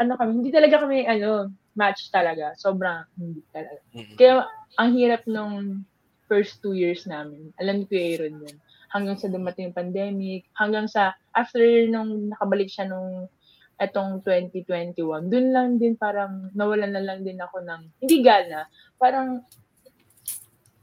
[0.00, 2.56] ano kami, hindi talaga kami, ano, match talaga.
[2.56, 3.76] Sobrang hindi talaga.
[3.92, 4.16] Mm-mm.
[4.16, 4.48] Kaya,
[4.80, 5.84] ang hirap nung
[6.32, 7.52] first two years namin.
[7.60, 8.56] Alam ko Aaron yun.
[8.88, 11.60] Hanggang sa dumating yung pandemic, hanggang sa, after
[11.92, 13.28] nung nakabalik siya nung
[13.76, 18.64] etong 2021, dun lang din parang nawalan na lang din ako ng, hindi gana,
[18.96, 19.44] parang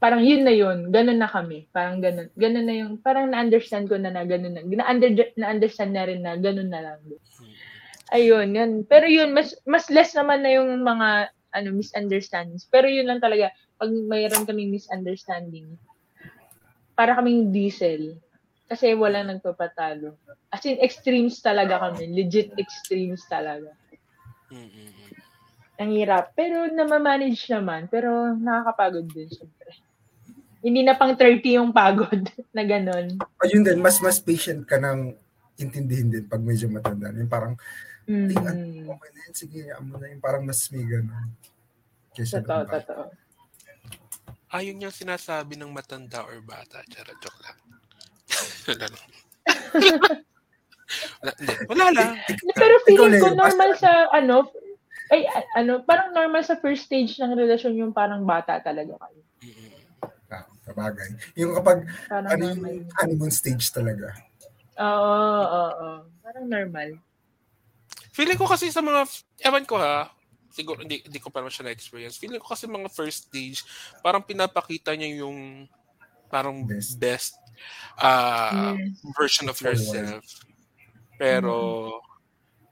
[0.00, 4.00] parang yun na yun, ganun na kami, parang ganun, ganun na yung, parang na-understand ko
[4.00, 7.00] na na ganun na, na-under, na-understand na rin na ganun na lang.
[8.10, 8.72] Ayun, yun.
[8.88, 12.66] Pero yun, mas, mas less naman na yung mga, ano, misunderstandings.
[12.66, 15.78] Pero yun lang talaga, pag mayroon kaming misunderstanding,
[16.98, 18.18] para kaming diesel.
[18.66, 20.14] Kasi wala nagpapatalo.
[20.50, 22.06] As in, extremes talaga kami.
[22.10, 23.74] Legit extremes talaga.
[25.80, 26.34] Ang hirap.
[26.38, 27.90] Pero namamanage naman.
[27.90, 29.74] Pero nakakapagod din, syempre.
[30.60, 32.20] Hindi na pang 30 yung pagod
[32.56, 33.16] na ganun.
[33.40, 35.16] Ayun din, mas mas patient ka nang
[35.56, 37.08] intindihin din pag medyo matanda.
[37.10, 37.54] Yung parang,
[38.04, 38.90] Mm.
[38.90, 40.18] okay na yun, sige, amo na yun.
[40.18, 41.30] Parang mas may gano'n.
[42.10, 43.04] Kesa Totoo, totoo.
[44.50, 46.82] Ayun yung sinasabi ng matanda or bata.
[46.90, 47.58] Charot, joke lang.
[48.66, 49.04] wala lang.
[51.22, 52.10] wala, hindi, wala lang.
[52.50, 54.50] Pero feeling ko normal basta- sa ano,
[55.10, 55.20] ay
[55.54, 59.22] ano, parang normal sa first stage ng relasyon yung parang bata talaga kayo.
[60.70, 61.10] Sabagay.
[61.34, 64.14] Yung kapag, Parang ano yung honeymoon stage talaga.
[64.78, 64.86] Oo,
[65.42, 65.90] oo, oo.
[66.22, 66.94] Parang normal.
[68.14, 69.02] Feeling ko kasi sa mga,
[69.42, 70.14] ewan ko ha,
[70.54, 72.22] siguro hindi, hindi ko pa naman siya na-experience.
[72.22, 73.66] Feeling ko kasi mga first stage,
[73.98, 75.66] parang pinapakita niya yung
[76.30, 76.98] parang Best.
[77.02, 77.34] best,
[77.98, 79.02] ah, Yes.
[79.18, 80.22] version of yourself.
[81.18, 81.52] Pero,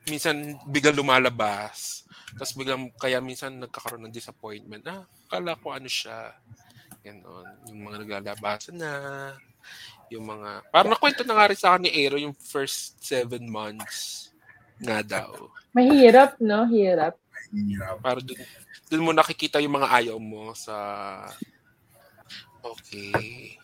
[0.08, 2.06] minsan biglang lumalabas.
[2.38, 4.84] Tapos biglang, kaya minsan nagkakaroon ng disappointment.
[4.88, 6.34] Ah, kala ko ano siya.
[7.08, 7.46] Ganon.
[7.72, 8.92] Yung mga naglalabasan na.
[10.12, 14.28] Yung mga, parang nakwento na nga rin sa akin ni Aero yung first seven months
[14.80, 15.48] nga daw.
[15.72, 16.68] Mahirap, no?
[16.68, 17.16] Hirap.
[17.52, 17.96] Hirap.
[18.04, 18.36] Para dun,
[18.88, 20.76] dun mo nakikita yung mga ayaw mo sa
[22.60, 23.56] okay.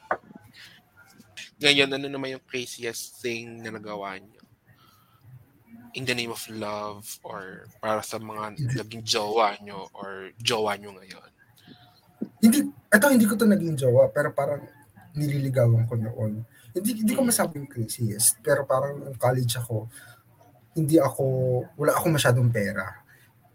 [1.61, 4.43] Ngayon, ano naman yung craziest thing na nagawa niyo?
[5.95, 10.93] In the name of love or para sa mga naging jowa nyo or jowa nyo
[10.99, 11.34] ngayon?
[12.45, 12.59] Hindi,
[12.93, 14.61] eto hindi ko to naging jowa, pero parang
[15.17, 16.45] nililigawan ko noon.
[16.77, 19.89] Hindi, hindi ko masabing craziest, pero parang nung college ako,
[20.75, 21.25] hindi ako,
[21.79, 23.01] wala ako masyadong pera.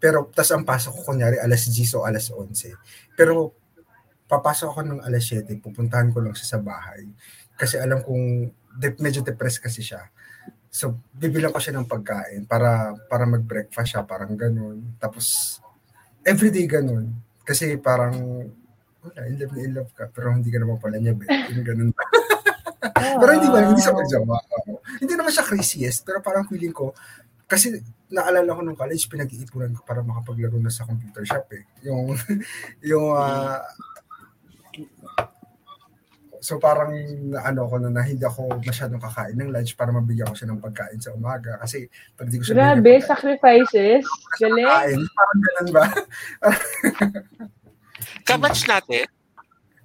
[0.00, 2.72] Pero, tas ang pasok ko, kunyari, alas 10 o alas 11.
[3.12, 3.52] Pero,
[4.24, 7.04] papasok ako ng alas 7, pupuntahan ko lang siya sa bahay.
[7.60, 8.48] Kasi alam kong,
[8.80, 10.08] de- medyo depressed kasi siya.
[10.72, 14.96] So, bibilang ko siya ng pagkain para para mag-breakfast siya, parang ganun.
[14.96, 15.60] Tapos,
[16.24, 17.12] everyday ganun.
[17.44, 18.48] Kasi parang,
[19.00, 21.28] wala, in love na in love ka, pero hindi ka naman pala niya, bet.
[21.52, 21.90] Yung ganun.
[23.20, 24.36] pero hindi ba, hindi siya magjawa.
[24.36, 24.72] Oo.
[25.00, 26.92] Hindi naman siya craziest, pero parang feeling ko,
[27.50, 31.64] kasi naalala ko nung college, pinag-iipunan ko para makapaglaro na sa computer shop eh.
[31.86, 32.14] Yung,
[32.90, 33.62] yung, ah,
[36.40, 36.96] so parang
[37.36, 40.62] ano ko na, na hindi ako masyadong kakain ng lunch para mabigyan ko siya ng
[40.62, 41.60] pagkain sa umaga.
[41.60, 41.84] Kasi
[42.16, 44.04] pag di ko siya Grabe, sacrifices.
[44.40, 45.04] Galing.
[45.12, 45.84] parang ganun ba?
[48.22, 49.06] Kabatch natin.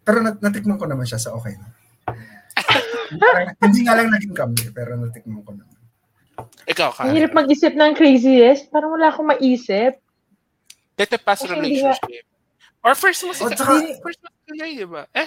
[0.02, 1.66] pero nat- natikman ko naman siya sa okay na.
[3.60, 5.74] Hindi nga lang naging kami, pero natikman ko naman.
[6.66, 7.14] Ikaw, Ang Kyle.
[7.16, 8.70] hirap mag-isip ng craziest.
[8.70, 9.98] Parang wala akong maisip.
[10.94, 12.26] Dito past nga- relationship.
[12.80, 15.10] Or first mo si Oh, tsaka- first mo si di ba?
[15.12, 15.26] Eh,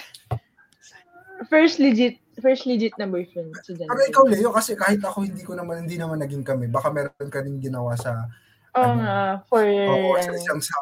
[1.41, 3.55] First legit, first legit na boyfriend.
[3.63, 3.87] Si Jan.
[3.87, 7.15] Pero ikaw, Leo, kasi kahit ako hindi ko naman, hindi naman naging kami, baka meron
[7.27, 8.27] ka rin ginawa sa,
[8.69, 10.75] Oo ano, nga, for, o sa ano, isang sa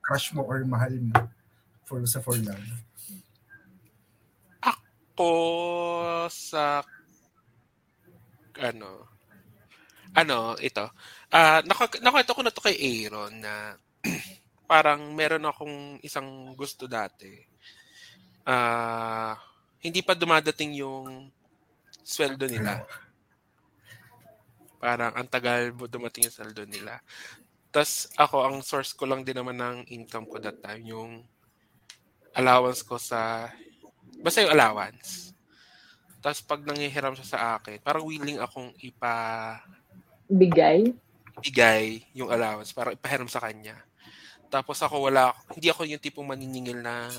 [0.00, 1.14] crush mo or mahal mo
[1.86, 2.66] for sa for love.
[5.16, 5.32] ko
[6.28, 6.84] sa
[8.60, 9.08] ano
[10.12, 10.84] ano ito.
[11.32, 13.76] Ah nak nakwento ko na to kay Aaron na
[14.70, 17.32] parang meron akong isang gusto dati.
[18.44, 19.36] Ah
[19.80, 21.32] hindi pa dumadating yung
[22.04, 22.84] sweldo nila.
[24.76, 27.00] Parang ang tagal mo dumating yung sweldo nila.
[27.72, 31.24] Tas ako ang source ko lang din naman ng income ko that time yung
[32.36, 33.48] allowance ko sa
[34.20, 35.26] basta yung allowance
[36.26, 39.14] tapos pag nangihiram siya sa akin, parang willing akong ipa
[40.26, 40.90] bigay.
[41.38, 43.78] bigay yung allowance para ipahiram sa kanya.
[44.50, 47.14] Tapos ako wala, hindi ako yung tipong maniningil na,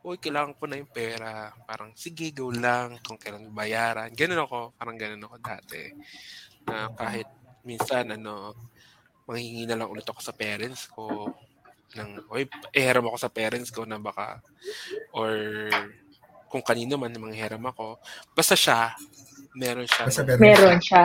[0.00, 1.52] uy, kailangan ko na yung pera.
[1.68, 4.08] Parang, sige, go lang kung kailan bayaran.
[4.16, 5.92] Ganun ako, parang ganun ako dati.
[6.64, 7.28] Na kahit
[7.68, 8.56] minsan, ano,
[9.28, 11.28] manghingi na lang ulit ako sa parents ko
[11.96, 14.40] ng, uy, ihiram ako sa parents ko na baka,
[15.12, 15.32] or
[16.52, 17.96] kung kanino man manghiram ako.
[18.36, 18.92] Basta siya,
[19.56, 20.04] meron siya.
[20.08, 21.02] Basta meron, Meron siya.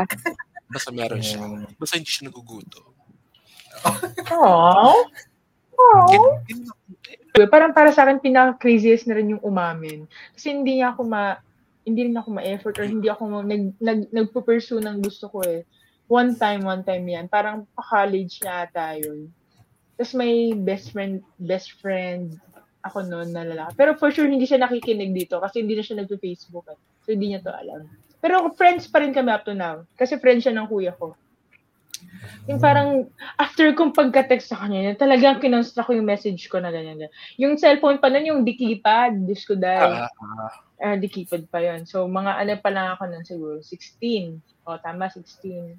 [0.68, 1.40] basta meron siya.
[1.40, 1.72] Mm.
[1.80, 2.84] Basta hindi siya naguguto.
[4.28, 4.92] Aww.
[5.78, 6.42] Ako.
[7.48, 10.10] Parang para sa akin, pinaka-craziest na rin yung umamin.
[10.34, 11.38] Kasi hindi niya ako ma,
[11.86, 15.64] hindi rin ako ma-effort or hindi ako ma- nag, nag, nagpo-pursue ng gusto ko eh.
[16.10, 17.26] One time, one time yan.
[17.30, 19.30] Parang pa-college na ata yun.
[19.98, 22.38] Tapos may best friend, best friend
[22.86, 23.74] ako noon na lalaki.
[23.76, 26.80] Pero for sure, hindi siya nakikinig dito kasi hindi na siya nagpo-Facebook eh.
[27.04, 27.90] So, hindi niya to alam.
[28.22, 29.84] Pero friends pa rin kami up to now.
[30.00, 31.18] Kasi friend siya ng kuya ko.
[32.48, 36.96] Yung parang, after kong pagka-text sa kanya, talagang kinonstra ko yung message ko na ganyan.
[36.96, 37.14] ganyan.
[37.36, 40.06] Yung cellphone pa nun, yung di keypad, Diyos ko dahil.
[40.06, 40.52] Ah, ah.
[40.78, 44.38] Ah, di keypad pa yon So, mga ano pa lang ako nun siguro, 16.
[44.64, 45.74] O, tama, 16.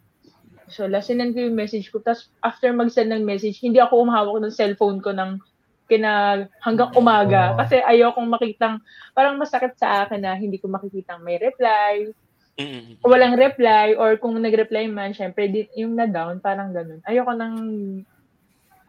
[0.69, 2.01] So, lasinan ko yung message ko.
[2.01, 5.41] Tapos, after mag-send ng message, hindi ako umahawak ng cellphone ko ng
[5.89, 8.77] kina hanggang umaga kasi ayokong makitang
[9.17, 12.13] parang masakit sa akin na hindi ko makikitang may reply
[12.59, 12.99] Mm.
[13.07, 16.99] walang reply or kung nag-reply man, syempre, di, yung na-down, parang ganun.
[17.07, 17.55] Ayoko nang,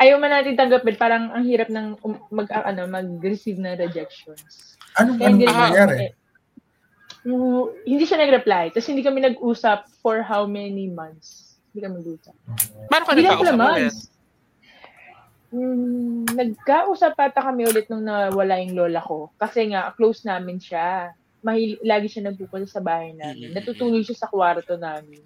[0.02, 4.74] ayaw man natin tanggapin, parang ang hirap ng um, mag, ah, ano, mag-receive na rejections.
[4.98, 5.96] Anong, Kaya anong nangyari?
[6.02, 6.12] eh,
[7.86, 8.74] hindi siya nag-reply.
[8.74, 11.49] Tapos hindi kami nag-usap for how many months.
[11.70, 12.36] Hindi kami nag-usap.
[12.90, 13.96] Paano ka nagkausap ulit?
[15.50, 19.34] Mm, nagkausap ata kami ulit nung nawala yung lola ko.
[19.38, 21.14] Kasi nga, close namin siya.
[21.42, 23.54] Mahil, lagi siya nagpupunta sa bahay namin.
[23.54, 23.56] Mm.
[23.58, 25.22] Natutulog siya sa kwarto namin.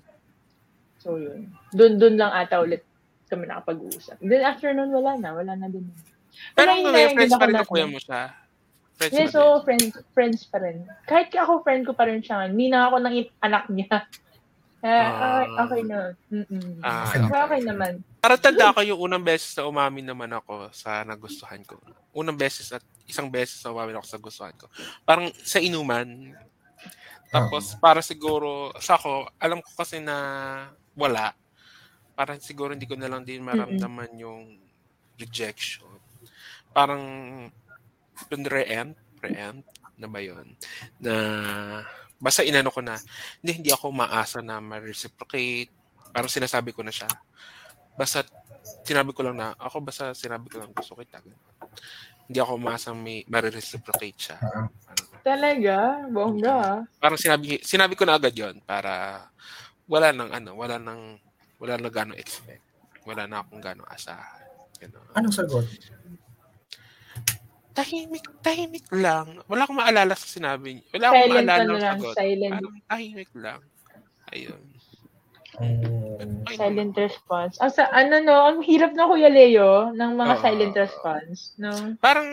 [1.04, 1.52] So, yun.
[1.76, 2.88] Doon, doon lang ata ulit
[3.28, 4.22] kami nakapag-uusap.
[4.22, 5.36] Then after nun, wala na.
[5.36, 5.90] Wala na din.
[6.54, 8.22] Pero Pero ngayon, hindi friends pa rin na- ang kuya mo siya.
[8.94, 10.86] Friends Yeah, so friends friends pa rin.
[11.10, 12.46] Kahit ako friend ko pa rin siya.
[12.46, 14.06] Hindi na ako ng anak niya.
[14.84, 16.00] Eh, okay, okay na.
[16.28, 16.84] Mm-mm.
[16.84, 17.64] Ah, Okay.
[17.64, 18.04] Naman.
[18.20, 21.80] Para tanda ko yung unang beses na umamin naman ako sa nagustuhan ko.
[22.12, 24.68] Unang beses at isang beses na umamin ako sa gustuhan ko.
[25.08, 26.36] Parang sa inuman.
[27.32, 30.16] Tapos para siguro, sa ako, alam ko kasi na
[31.00, 31.32] wala.
[32.14, 34.60] Parang siguro hindi ko na lang din maramdaman yung
[35.16, 35.88] rejection.
[36.76, 37.02] Parang
[38.28, 40.60] yung re-empt, re-empt na ba yun?
[41.00, 41.14] Na
[42.24, 42.96] basta inano ko na,
[43.44, 45.68] hindi, hindi ako maasa na ma-reciprocate.
[46.16, 47.12] Parang sinasabi ko na siya.
[48.00, 48.24] Basta
[48.88, 51.20] sinabi ko lang na, ako basta sinabi ko lang gusto kita.
[51.20, 51.40] ganun.
[52.24, 54.38] hindi ako umasang may marireciprocate siya.
[54.40, 54.72] Ah.
[54.72, 55.76] Parang, Talaga?
[56.08, 56.88] Bongga.
[57.00, 59.28] parang sinabi, sinabi ko na agad yon para
[59.88, 61.20] wala nang ano, wala nang,
[61.60, 62.64] wala na gano'ng expect.
[63.04, 64.44] Wala na akong gano'ng asahan.
[64.80, 65.04] Ganon.
[65.16, 65.68] Anong sagot?
[67.74, 69.42] Tahimik, tahimik lang.
[69.50, 70.86] Wala akong maalala sa sinabi niya.
[70.94, 72.14] Wala akong Silent maalala ano ng lang, sagot.
[72.16, 72.54] silent.
[72.54, 73.62] Parang tahimik lang.
[74.30, 74.62] Ayun.
[76.50, 77.62] Ay, Silent response.
[77.62, 80.42] Ang sa, ano no, ang hirap na Kuya Leo ng mga Oo.
[80.42, 81.54] silent response.
[81.62, 81.74] No?
[82.02, 82.26] Parang,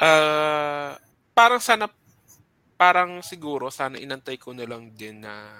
[0.00, 0.96] ah,
[1.36, 1.88] parang sana,
[2.80, 5.52] parang siguro, sana inantay ko na lang din na,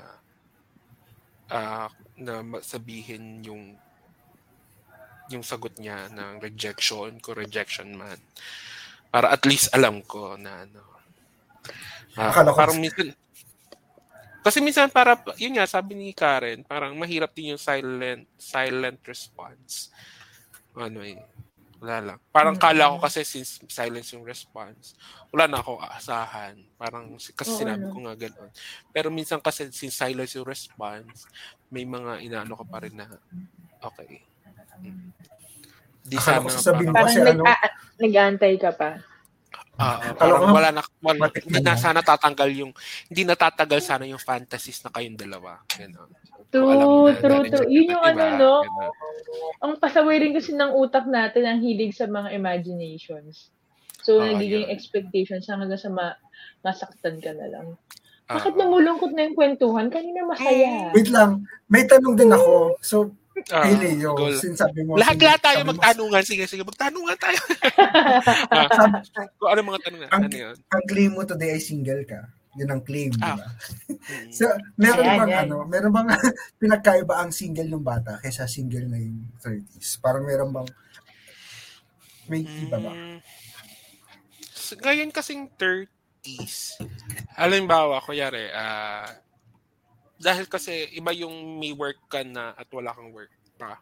[1.53, 3.77] ah, na sabihin yung,
[5.31, 8.19] yung sagot niya ng rejection, ko rejection man.
[9.11, 10.83] Para at least alam ko na ano.
[12.17, 13.13] Ah, Akala ko- parang minsan,
[14.47, 19.91] kasi minsan para, yun nga, sabi ni Karen, parang mahirap din yung silent, silent response.
[20.79, 21.19] Ano eh,
[21.83, 22.19] wala lang.
[22.31, 24.95] Parang kala ko kasi since silence yung response,
[25.35, 26.55] wala na ako aasahan.
[26.79, 27.93] Parang kasi Oo, sinabi ano.
[27.93, 28.51] ko nga gano'n.
[28.95, 31.27] Pero minsan kasi since silence yung response,
[31.67, 33.11] may mga inaano ka pa rin na,
[33.83, 34.23] okay.
[36.07, 37.45] Di Akala sana ko sasabihin parang, mo kasi nag, ano,
[37.99, 38.91] nag-aantay ka pa.
[39.77, 42.73] ah, Akala parang wala na, wala, hindi na sana tatanggal yung,
[43.11, 45.59] hindi natatagal sana yung fantasies na kayong dalawa.
[45.67, 46.11] Gano'n.
[46.55, 47.67] True, na true.
[47.67, 48.55] Yun yung ano, no?
[48.63, 48.93] Gano'n.
[49.67, 53.51] Ang pasaway rin kasi ng utak natin ang hilig sa mga imaginations.
[54.07, 54.73] So, Oo, nagiging yun.
[54.73, 56.19] expectations hanggang sa ma-
[56.63, 57.67] masaktan ka na lang.
[58.31, 58.59] Bakit ah.
[58.63, 59.91] namulungkot na yung kwentuhan?
[59.91, 60.95] Kanina masaya.
[60.95, 62.79] wait lang, may tanong din ako.
[62.79, 63.11] So,
[63.47, 64.33] Ah, kay Leo, goal.
[64.33, 64.97] sinasabi mo...
[64.97, 66.23] Lahat-lahat tayo magtanungan.
[66.25, 67.37] Sige, sige, magtanungan tayo.
[68.53, 68.67] ah,
[69.37, 70.09] kung ano mga tanungan?
[70.09, 70.57] Ang- Ano yun?
[70.67, 72.25] Ang claim mo today ay single ka.
[72.57, 73.37] Yun ang claim, di Ah.
[73.37, 73.47] ba?
[74.07, 74.31] Mm.
[74.31, 74.47] So,
[74.79, 75.43] meron Ayan, bang yan.
[75.45, 76.07] ano, meron bang
[76.63, 79.99] pinagkaiba ang single ng bata kaysa single na yung 30s?
[79.99, 80.69] Parang meron bang
[82.27, 82.95] may iba ba?
[82.95, 83.19] Mm.
[84.49, 86.79] So, ngayon kasing 30s,
[87.35, 89.11] halimbawa, kunyari, ah,
[90.17, 93.81] dahil kasi iba yung may work ka na at wala kang work pa.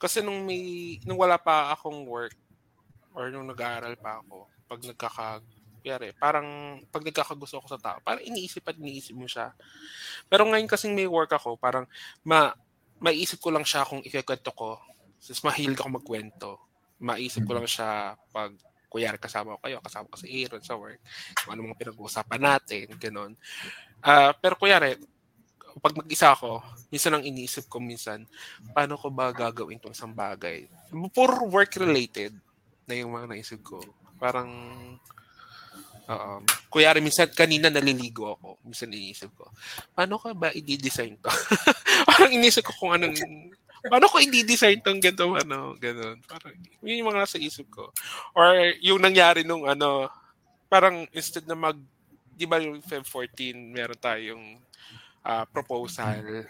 [0.00, 2.36] Kasi nung may, nung wala pa akong work,
[3.16, 5.26] or nung nag-aaral pa ako, pag nagkaka,
[5.80, 6.48] kunyari, parang
[6.90, 9.54] pag nagkakagusto ako sa tao, parang iniisip at iniisip mo siya.
[10.28, 11.86] Pero ngayon kasing may work ako, parang
[12.26, 12.52] ma,
[13.00, 14.78] maiisip ko lang siya kung ikikwento ko.
[15.16, 16.66] Since mahilig ako magkwento
[17.00, 18.52] maisip ko lang siya pag
[18.88, 21.00] kuyari kasama ko kayo, kasama ko si Aaron sa work,
[21.42, 23.32] kung ano mga pinag-uusapan natin, gano'n.
[24.00, 24.96] Ah, pero kuyari,
[25.80, 28.24] pag mag-isa ako, minsan ang iniisip ko minsan,
[28.72, 30.64] paano ko ba gagawin itong isang bagay?
[31.12, 32.32] Puro work-related
[32.88, 33.82] na yung mga naisip ko.
[34.16, 34.48] Parang,
[36.08, 38.56] um, kuyari, minsan kanina naliligo ako.
[38.64, 39.52] Minsan iniisip ko,
[39.92, 41.28] paano ko ba i-design to?
[42.08, 43.16] Parang iniisip ko kung anong,
[43.84, 46.24] paano ko i-design tong ganito, ano, ganun.
[46.24, 47.92] Parang, yun yung mga nasa isip ko.
[48.32, 50.08] Or yung nangyari nung, ano,
[50.72, 51.76] parang instead na mag,
[52.36, 54.44] di ba yung Feb 14, meron tayong
[55.26, 56.46] ah, proposal,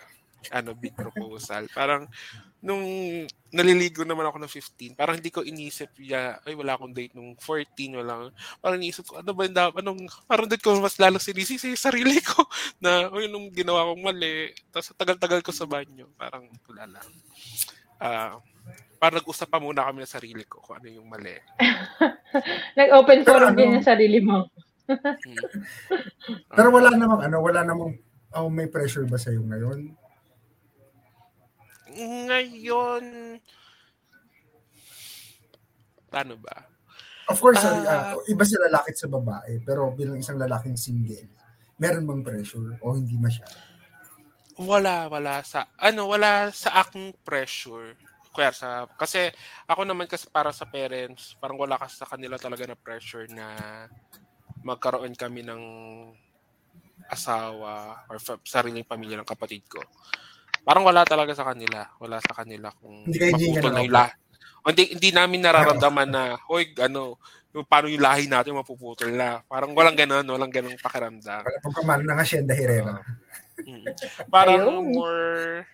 [0.53, 1.65] ano, big proposal.
[1.73, 2.05] Parang,
[2.61, 2.85] nung
[3.51, 4.53] naliligo naman ako ng
[4.93, 8.29] 15, parang hindi ko inisip, ya, ay, wala akong date nung 14, wala.
[8.61, 11.91] Parang inisip ko, ano ba yung dapat, anong, parang doon ko mas lalo sinisisi sa
[11.91, 12.45] sarili ko
[12.79, 17.09] na, uy, nung ginawa kong mali, tapos tagal-tagal ko sa banyo, parang, wala lang.
[17.97, 18.37] Ah,
[19.01, 21.33] parang nag-usap pa muna kami sa sarili ko kung ano yung mali.
[22.79, 24.45] Nag-open forum ano- din yung sarili mo.
[24.87, 25.35] Hmm.
[26.47, 27.99] Pero wala namang ano, wala namang
[28.35, 29.95] oh, may pressure ba sa'yo ngayon?
[31.97, 33.05] Ngayon,
[36.11, 36.67] paano ba?
[37.27, 38.15] Of course, Ah.
[38.15, 41.27] ah, iba sa lalaki sa babae, pero bilang isang lalaking single,
[41.81, 43.57] meron bang pressure o hindi masyado?
[44.57, 47.93] Wala, wala sa, ano, wala sa aking pressure.
[48.33, 49.33] Kaya sa, kasi
[49.65, 53.57] ako naman kasi para sa parents, parang wala kasi sa kanila talaga na pressure na
[54.61, 55.63] magkaroon kami ng
[57.07, 59.81] asawa or fa- sariling pamilya ng kapatid ko.
[60.67, 61.87] Parang wala talaga sa kanila.
[62.03, 64.13] Wala sa kanila kung Hindi maputol na yung lahi.
[64.67, 67.23] Hindi, hindi namin nararamdaman na, hoy, ano,
[67.55, 69.41] yung, paano yung lahi natin mapuputol na.
[69.47, 71.47] Parang walang ganun, walang ganung pakiramdam.
[71.47, 72.99] Wala pagkamahal ng Hacienda Herrera.
[73.63, 73.85] Mm.
[74.29, 74.93] Parang Ayun.
[74.93, 75.65] more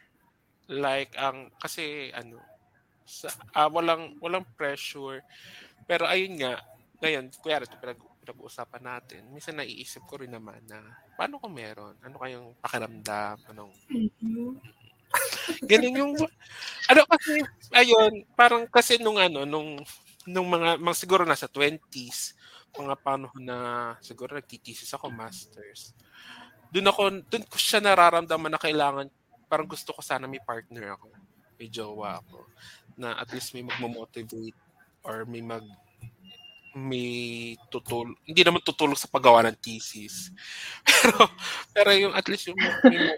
[0.70, 2.39] like ang kasi ano
[3.03, 5.24] sa ah, walang walang pressure.
[5.91, 6.62] Pero ayun nga,
[7.03, 9.23] ngayon, kuya ito pinag, pinag-uusapan natin.
[9.35, 10.79] Minsan naiisip ko rin naman na
[11.18, 11.99] paano kung meron?
[12.01, 13.37] Ano kayong pakiramdam?
[13.51, 13.75] Anong
[15.70, 16.14] Ganun yung
[16.89, 17.45] ano kasi
[17.77, 19.77] ayun, parang kasi nung ano nung
[20.25, 22.33] nung mga, mga siguro nasa 20s,
[22.79, 23.59] mga panahon na
[24.01, 25.93] siguro nagtitisis ako masters
[26.73, 29.07] doon ako, doon ko siya nararamdaman na kailangan,
[29.45, 31.12] parang gusto ko sana may partner ako,
[31.61, 32.49] may jowa ako,
[32.97, 34.57] na at least may magmo-motivate
[35.05, 35.62] or may mag
[36.75, 40.33] may tutulong, hindi naman tutulong sa paggawa ng thesis.
[41.03, 41.29] Pero,
[41.75, 42.59] pero yung at least yung,
[42.89, 43.09] yung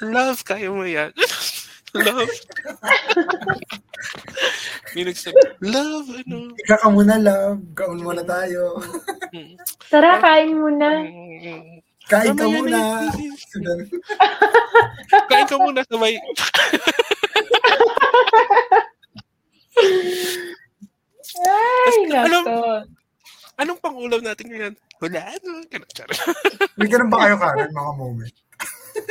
[0.00, 1.10] love, kaya mo yan.
[1.96, 2.28] love.
[4.96, 6.56] may nagsabi, love, ano.
[6.56, 7.60] Ika ka muna, love.
[7.74, 8.80] Kaun muna tayo.
[9.32, 9.56] mm,
[9.90, 10.88] Tara, kain muna.
[11.04, 13.08] mm, Kain ka muna.
[15.30, 16.18] Kain ka muna sabay.
[21.42, 22.60] Ay, Alam- nako.
[23.60, 24.74] Anong pang-ulam natin ngayon?
[24.98, 25.50] Wala, ano?
[26.78, 28.34] May ganun ba kayo, Karen, mga moment?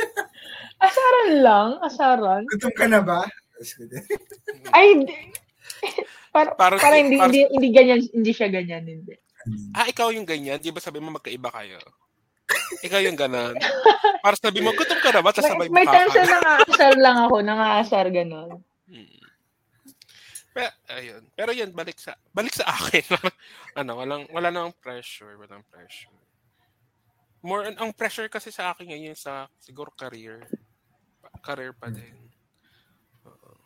[0.82, 2.42] Asaran lang, asaran.
[2.50, 3.22] Gutom ka na ba?
[3.62, 3.70] Tapos.
[4.76, 5.30] Ay, di-
[6.34, 9.14] para, Parang- para hindi, parang- hindi, hindi ganyan, hindi siya ganyan, hindi.
[9.74, 10.58] Ah, ikaw yung ganyan?
[10.58, 11.78] Di ba sabi mo magkaiba kayo?
[12.82, 13.54] Ikaw yung ganon.
[14.22, 15.30] Para sabi mo, gutom ka na ba?
[15.34, 18.62] Tapos sabay May, may times na nangaasar lang ako, nangaasar ganon.
[18.86, 19.21] Mm.
[20.52, 21.22] Pero, ayun.
[21.32, 23.04] Pero yun, balik sa, balik sa akin.
[23.80, 25.40] ano, walang, wala nang pressure.
[25.40, 26.12] Walang pressure.
[27.42, 30.44] More, ang pressure kasi sa akin ngayon sa, siguro, career.
[31.40, 32.28] Career pa din.
[33.24, 33.56] Oo.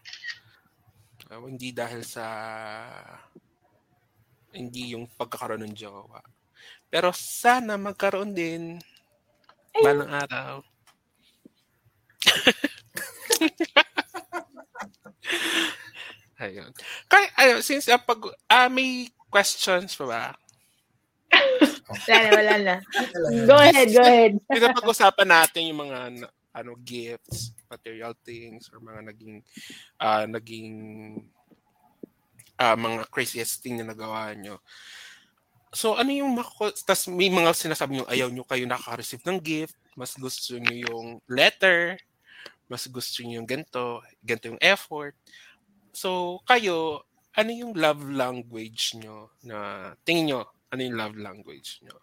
[1.28, 2.24] Ah, hindi dahil sa,
[4.54, 6.22] hindi yung pagkakaroon ng jowa.
[6.86, 8.78] Pero sana magkaroon din
[9.74, 10.62] balang araw.
[16.36, 16.70] Ayun.
[17.08, 20.24] Kaya, ayun, since uh, pag, ah, may questions pa ba?
[21.86, 22.74] Wala na, wala na.
[23.46, 24.32] Go ahead, go ahead.
[24.50, 25.98] Pinapag-usapan natin yung mga
[26.56, 29.44] ano gifts, material things or mga naging
[30.00, 30.74] ah naging
[32.56, 34.58] ah mga craziest thing na nagawa nyo.
[35.70, 39.76] So ano yung mako tas may mga sinasabi nyo ayaw nyo kayo nakaka-receive ng gift,
[39.94, 42.00] mas gusto nyo yung letter,
[42.66, 45.14] mas gusto nyo yung ganito, ganito yung effort.
[45.96, 49.56] So kayo, ano yung love language nyo na
[50.04, 51.96] tingin nyo, ano yung love language nyo?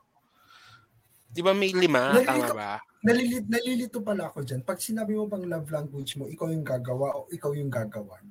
[1.29, 2.09] Di ba may lima?
[2.17, 2.71] Nalilito- Tama ba?
[3.05, 4.65] Nalilito, nalilito pala ako dyan.
[4.65, 8.25] Pag sinabi mo bang love language mo, ikaw yung gagawa o ikaw yung gagawan.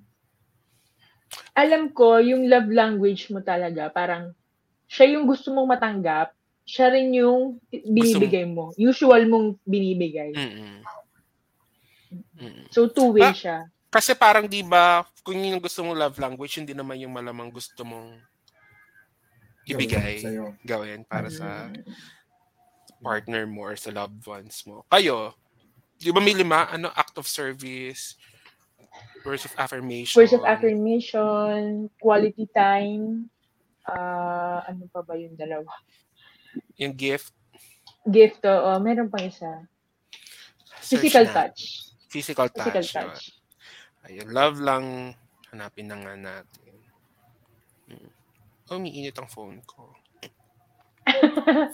[1.55, 4.33] Alam ko, yung love language mo talaga, parang
[4.89, 6.33] siya yung gusto mong matanggap,
[6.65, 8.73] siya rin yung binibigay mo.
[8.75, 10.33] Usual mong binibigay.
[10.33, 10.81] Mm-mm.
[12.41, 12.67] Mm-mm.
[12.73, 13.59] So, two-way Ah, siya.
[13.93, 17.53] Kasi parang 'di ba, kung yun yung gusto mong love language, hindi naman yung malamang
[17.53, 18.17] gusto mong
[19.69, 20.25] ibigay,
[20.65, 21.85] gawin para sa Mm.
[23.05, 24.81] partner mo or sa loved ones mo.
[24.89, 25.37] Kayo,
[26.01, 28.17] 'di ba may lima ano act of service,
[29.29, 30.17] words of affirmation.
[30.17, 33.29] Words of affirmation, quality time,
[33.85, 35.69] ah ano pa ba yung dalawa?
[36.81, 37.37] Yung gift,
[38.03, 38.73] Gift, oo.
[38.83, 39.63] meron pang isa.
[40.83, 41.35] search Physical na.
[41.45, 41.61] touch.
[42.11, 42.67] Physical touch.
[42.67, 43.42] Physical touch.
[44.09, 45.15] Ayun, love lang
[45.53, 46.75] hanapin na nga natin.
[47.87, 48.11] Hmm.
[48.71, 49.93] Oh, umiinit ang phone ko.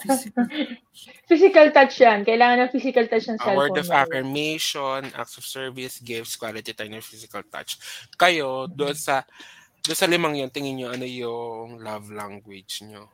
[0.02, 0.44] Physical.
[1.28, 2.24] Physical touch yan.
[2.24, 3.58] Kailangan ng physical touch ng A cellphone.
[3.60, 7.76] word of affirmation, acts of service, gifts, quality time, and physical touch.
[8.16, 9.22] Kayo, doon sa
[9.84, 13.08] doon sa limang yun, tingin nyo ano yung love language nyo.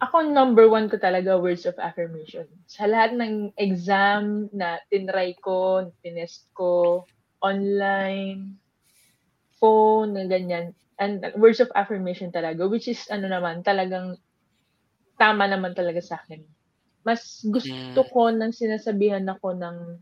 [0.00, 2.48] Ako, number one ko talaga words of affirmation.
[2.64, 7.04] Sa lahat ng exam na tinry ko, tinest ko,
[7.44, 8.56] online,
[9.60, 14.16] phone, na ganyan, and words of affirmation talaga, which is, ano naman, talagang
[15.20, 16.40] tama naman talaga sa akin.
[17.04, 18.08] Mas gusto Mm.
[18.08, 20.00] ko nang sinasabihan ako ng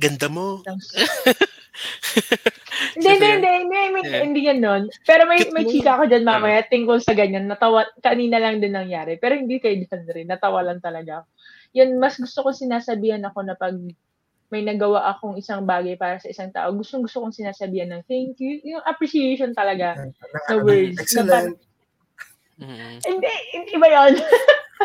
[0.00, 0.64] Ganda mo.
[0.64, 0.78] ng
[2.94, 4.22] hindi, hindi, hindi, hindi, hindi, Yeah.
[4.22, 4.82] hindi ganon.
[5.02, 7.50] Pero may, may chika ako dyan mamaya, tungkol sa ganyan.
[7.50, 9.18] Natawa, kanina lang din nangyari.
[9.18, 10.30] Pero hindi kay Dan rin.
[10.30, 11.26] Natawa lang talaga.
[11.74, 13.74] Yun, mas gusto ko sinasabihan ako na pag
[14.54, 18.38] may nagawa akong isang bagay para sa isang tao, gustong gusto kong sinasabihan ng thank
[18.38, 18.62] you.
[18.62, 19.98] Yung appreciation talaga.
[20.46, 20.94] The words.
[21.02, 21.58] Excellent.
[22.62, 23.02] Mm.
[23.02, 24.14] Hindi, hindi iba yun.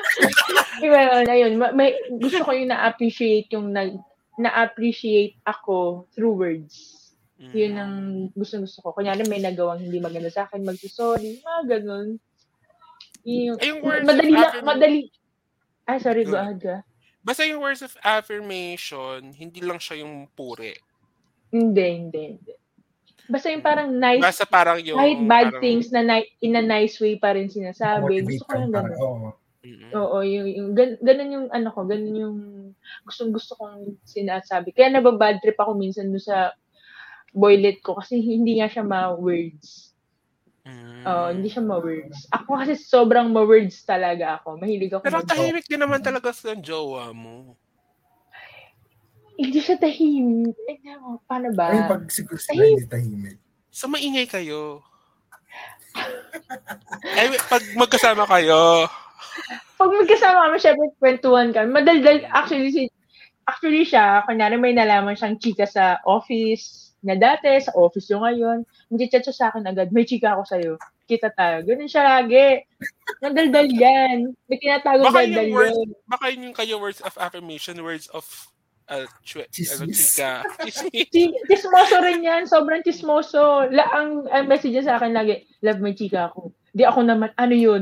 [0.89, 1.25] iba yun.
[1.29, 3.93] Ayun, ma- may, gusto ko yung na-appreciate yung nag,
[4.41, 6.98] na-appreciate ako through words.
[7.39, 7.51] Mm.
[7.55, 7.93] Yun ang
[8.35, 8.91] gusto-gusto ko.
[8.91, 12.19] Kunyari may nagawang hindi maganda sa akin, magsusorry, mga ganun.
[13.23, 15.01] Yung, words madali of lang, affirm- madali.
[15.87, 16.77] Ay, sorry, go Go ahead ka.
[17.23, 20.75] Basta yung words of affirmation, hindi lang siya yung puri.
[21.51, 22.53] Hindi, hindi, hindi.
[23.29, 24.97] Basta yung parang nice, Basta parang yung...
[24.99, 28.25] kahit bad parang- things na ni- in a nice way pa rin sinasabi.
[28.25, 28.99] Gusto ko yung ganun.
[28.99, 29.29] oo.
[29.59, 29.91] Mm.
[29.91, 32.37] Oo, yung, yung gan, ganun yung ano ko, ganun yung
[33.03, 34.71] gustong gusto kong sinasabi.
[34.71, 36.55] Kaya nababad trip ako minsan doon sa
[37.31, 39.93] boylet ko kasi hindi nga siya ma-words.
[40.65, 41.01] Mm.
[41.03, 42.29] Oo, hindi siya ma-words.
[42.29, 44.59] Ako kasi sobrang ma-words talaga ako.
[44.59, 47.55] Mahilig ako Pero mag- tahimik din naman talaga sa jowa mo.
[49.39, 50.57] Hindi siya tahimik.
[50.67, 50.77] Eh,
[51.23, 51.71] paano ba?
[51.71, 52.75] Ay, pag siguro sila Tahimik.
[52.75, 53.37] hindi tahimik.
[53.71, 54.83] Sa maingay kayo.
[57.17, 58.85] Ay, pag magkasama kayo,
[59.79, 61.71] Pag magkasama kami, syempre, kwentuhan kami.
[61.71, 62.83] Madaldal, actually, si,
[63.47, 68.67] actually siya, kunyari may nalaman siyang chika sa office na dati, sa office yung ngayon.
[68.91, 70.73] Hindi chat siya sa akin agad, may chika ako sa'yo.
[71.07, 71.63] Kita tayo.
[71.65, 72.63] Ganun siya lagi.
[73.23, 74.17] Madaldal yan.
[74.45, 75.89] May tinatago baka daldal yung words, yun.
[76.05, 78.25] baka yun yung kayo words of affirmation, words of
[78.91, 80.43] uh, chwe, ano, chika.
[81.49, 82.43] Chismoso rin yan.
[82.45, 83.69] Sobrang chismoso.
[83.71, 86.51] La, ang, ang message niya sa akin lagi, love my chika ako.
[86.75, 87.81] Di ako naman, ano yun?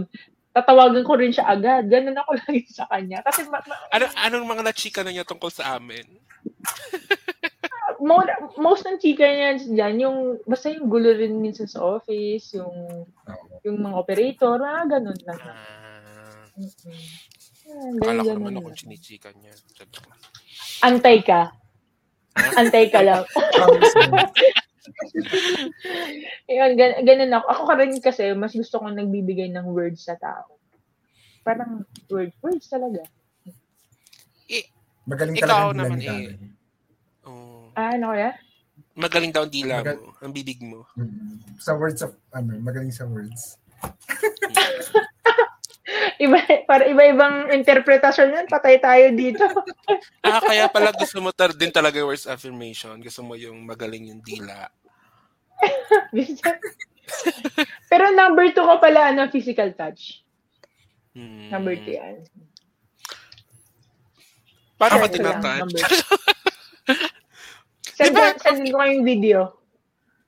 [0.55, 1.89] Tatawagan ko rin siya agad.
[1.89, 3.23] Ganun ako lagi sa kanya.
[3.25, 6.05] Kasi ma, ma, ano, anong mga nachika na niya tungkol sa amin?
[8.07, 8.23] mo,
[8.57, 13.03] most ng chika niya dyan, yung, basta yung gulo rin minsan sa office, yung,
[13.67, 15.39] yung mga operator, ah, ganun lang.
[15.43, 17.27] Ah, Mm-mm.
[17.67, 18.79] Ah, akala ko naman ako lang.
[18.79, 19.51] chinichika niya.
[20.87, 21.51] Antay ka.
[22.55, 23.27] Antay ka lang.
[26.47, 27.45] Yun, gan- ganun ako.
[27.51, 30.55] Ako ka rin kasi, mas gusto kong nagbibigay ng words sa tao.
[31.43, 33.03] Parang word, words talaga.
[35.07, 36.56] Magaling Ikaw talaga naman eh.
[37.77, 38.33] Ah, ano kaya?
[38.97, 40.89] magaling daw ang dila Magal- mo, ang bibig mo.
[40.97, 41.37] Mm.
[41.61, 43.61] Sa words of, ano, magaling sa words.
[46.17, 48.47] Iba, para iba-ibang interpretasyon yan.
[48.49, 49.45] Patay tayo dito.
[50.25, 52.97] ah, kaya pala gusto mo tar din talaga words affirmation.
[52.97, 54.65] Gusto mo yung magaling yung dila.
[57.93, 60.25] Pero number two ko pala, ano, physical touch.
[61.13, 61.53] Hmm.
[61.53, 62.25] Number two yan.
[64.81, 65.81] Paano ka Ito lang, tinatouch?
[67.97, 68.29] Send, Diba?
[68.37, 69.39] send ko kayong video.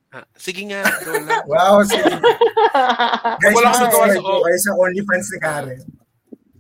[0.09, 0.81] Ah, sige nga.
[1.51, 2.01] Wow, sige.
[3.37, 5.81] Guys, Wala kang magawa sa kayo sa OnlyFans ni Karen.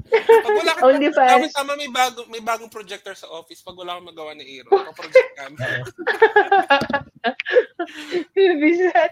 [0.09, 1.49] Pag wala ka, Only fans.
[1.53, 3.61] tama, tama, may, bago, may bagong projector sa office.
[3.61, 5.57] Pag wala kang magawa ni Aaron, paproject kami.
[8.33, 9.11] Bisan.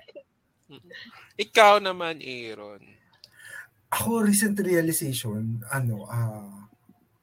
[1.37, 2.81] Ikaw naman, Aaron.
[3.89, 6.66] Ako, recent realization, ano, ah,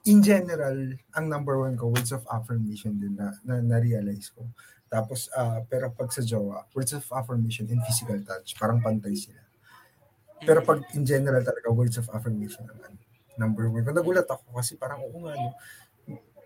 [0.04, 0.76] in general,
[1.16, 4.44] ang number one ko, words of affirmation din na, na, na-realize ko.
[4.92, 9.40] Tapos, ah, pero pag sa jowa, words of affirmation and physical touch, parang pantay sila.
[10.44, 13.00] Pero pag in general talaga, words of affirmation naman,
[13.40, 13.90] number one ko.
[13.96, 15.56] Nagulat ako kasi parang, oo nga, no,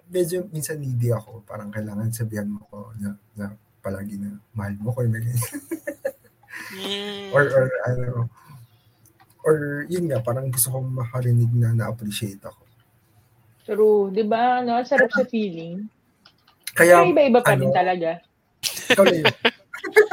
[0.09, 1.43] medyo minsan needy ako.
[1.43, 3.53] Parang kailangan sabihan mo ko na, na
[3.83, 5.03] palagi na mahal mo ko.
[6.69, 8.29] Mm, or, or ano,
[9.41, 9.57] or
[9.89, 12.68] yun nga, parang gusto kong makarinig na na-appreciate ako.
[13.69, 14.09] True.
[14.09, 14.65] Di ba?
[14.65, 14.81] No?
[14.81, 15.85] Ang sarap sa feeling.
[16.73, 18.11] Kaya, Pero iba-iba pa rin ano, talaga.
[18.65, 19.27] ikaw na yun.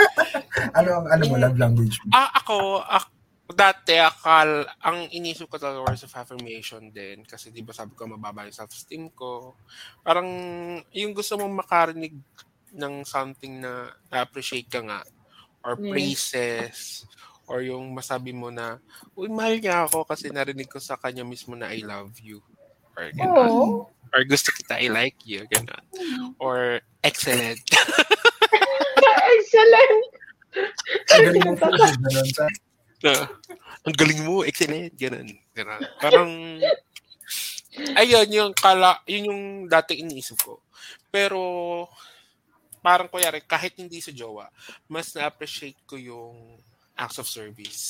[0.78, 2.12] ano ang ano mo, love language mo?
[2.12, 3.16] Ah, ako, ak-
[3.56, 7.24] dati, akal, ang inisip ko talaga words of affirmation din.
[7.24, 9.56] Kasi di ba sabi ko, mababa yung self-esteem ko.
[10.03, 10.28] Parang,
[10.91, 12.18] yung gusto mong makarinig
[12.76, 14.99] ng something na na-appreciate ka nga,
[15.64, 17.08] or praises,
[17.47, 18.82] or yung masabi mo na,
[19.14, 22.41] uy, mahal niya ako kasi narinig ko sa kanya mismo na I love you.
[22.95, 23.49] Or gano'n.
[23.51, 23.63] Oo.
[24.15, 25.43] Or gusto kita, I like you.
[25.51, 25.83] Gano'n.
[26.39, 27.59] Or excellent.
[29.25, 30.03] Excellent!
[31.11, 32.27] Ang galing mo po, ganun.
[32.31, 32.45] Sa,
[33.03, 33.13] na,
[33.85, 35.27] ang galing mo, excellent, ganun.
[35.51, 35.81] ganun.
[35.99, 36.31] Parang,
[37.99, 40.63] ayun, yung kala, yun yung dati iniisip ko.
[41.11, 41.39] Pero,
[42.79, 44.47] parang kunyari, kahit hindi sa jowa,
[44.87, 46.57] mas na-appreciate ko yung
[46.95, 47.83] acts of service.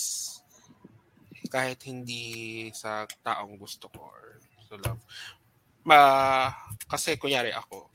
[1.52, 4.42] Kahit hindi sa taong gusto ko or
[4.76, 5.00] sa love.
[5.86, 6.52] Ma,
[6.90, 7.88] kasi kunyari ako,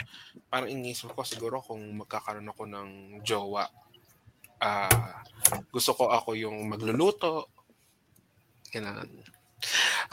[0.48, 3.68] parang iniisip ko siguro kung magkakaroon ako ng jowa,
[4.62, 5.20] ah,
[5.68, 7.50] gusto ko ako yung magluluto.
[8.72, 9.10] Ganun.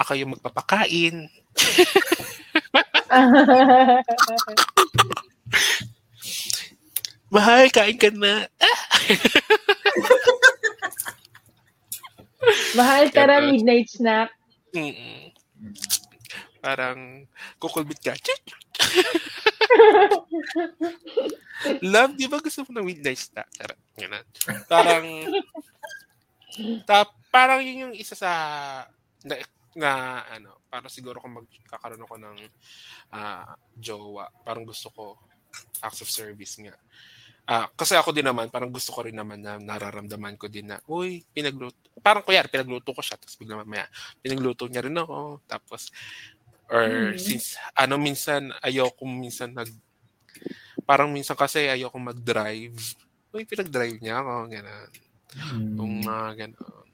[0.01, 1.29] Ako yung magpapakain.
[7.27, 8.47] Mahal, kain ka na.
[12.77, 14.31] Mahal tara midnight snack.
[14.71, 15.36] Mm-mm.
[16.67, 17.23] Parang
[17.63, 18.11] kukulbit ka.
[21.79, 23.31] Love, di ba gusto mo ng midnight?
[23.31, 24.25] Tara, ganun.
[24.67, 25.05] Parang,
[26.83, 28.31] ta, parang yun yung isa sa,
[29.23, 29.39] na,
[29.79, 29.91] na
[30.27, 32.37] ano, parang siguro kung magkakaroon ako ng
[33.15, 35.15] ah, jowa, parang gusto ko
[35.79, 36.75] acts of service nga.
[37.47, 40.83] Ah, kasi ako din naman, parang gusto ko rin naman na nararamdaman ko din na,
[40.83, 41.79] uy, pinagluto.
[42.03, 43.87] Parang kuyari, pinagluto ko siya, tapos bigla mamaya,
[44.19, 45.39] pinagluto niya rin ako.
[45.47, 45.87] Tapos,
[46.71, 47.19] or Mhm.
[47.19, 49.69] since, ano, minsan, ayoko minsan nag,
[50.87, 52.75] parang minsan kasi ayoko mag-drive.
[53.35, 54.89] Uy, pinag-drive niya ako, gano'n.
[55.79, 56.05] Yung Hmm.
[56.07, 56.87] mga gano'n.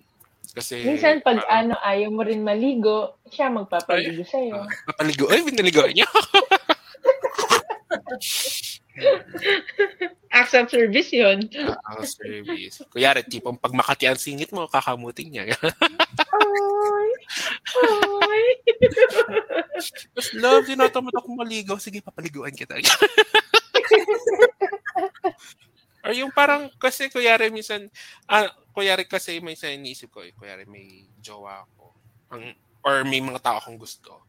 [0.56, 4.68] Kasi, Minsan pag parang, ano, ayaw mo rin maligo, siya magpapaligo sa'yo.
[4.90, 5.30] Papaligo.
[5.32, 6.08] Ay, pinaligo niya.
[8.94, 11.50] Acts acts of service yun.
[11.58, 12.86] Ah, service.
[12.94, 15.54] Kuyari, tipong pag Makati ang singit mo, kakamuting niya.
[15.58, 17.10] Ay!
[17.74, 18.44] Ay!
[20.14, 21.78] Mas love, tinatamad ako maligaw.
[21.82, 22.78] Sige, papaliguan kita.
[26.04, 27.88] Or yung parang, kasi kuyari minsan,
[28.28, 31.96] ah, kuyari kasi may sa iniisip ko, eh, kuyari may jowa ako.
[32.36, 32.52] Ang,
[32.84, 34.28] or may mga tao akong gusto.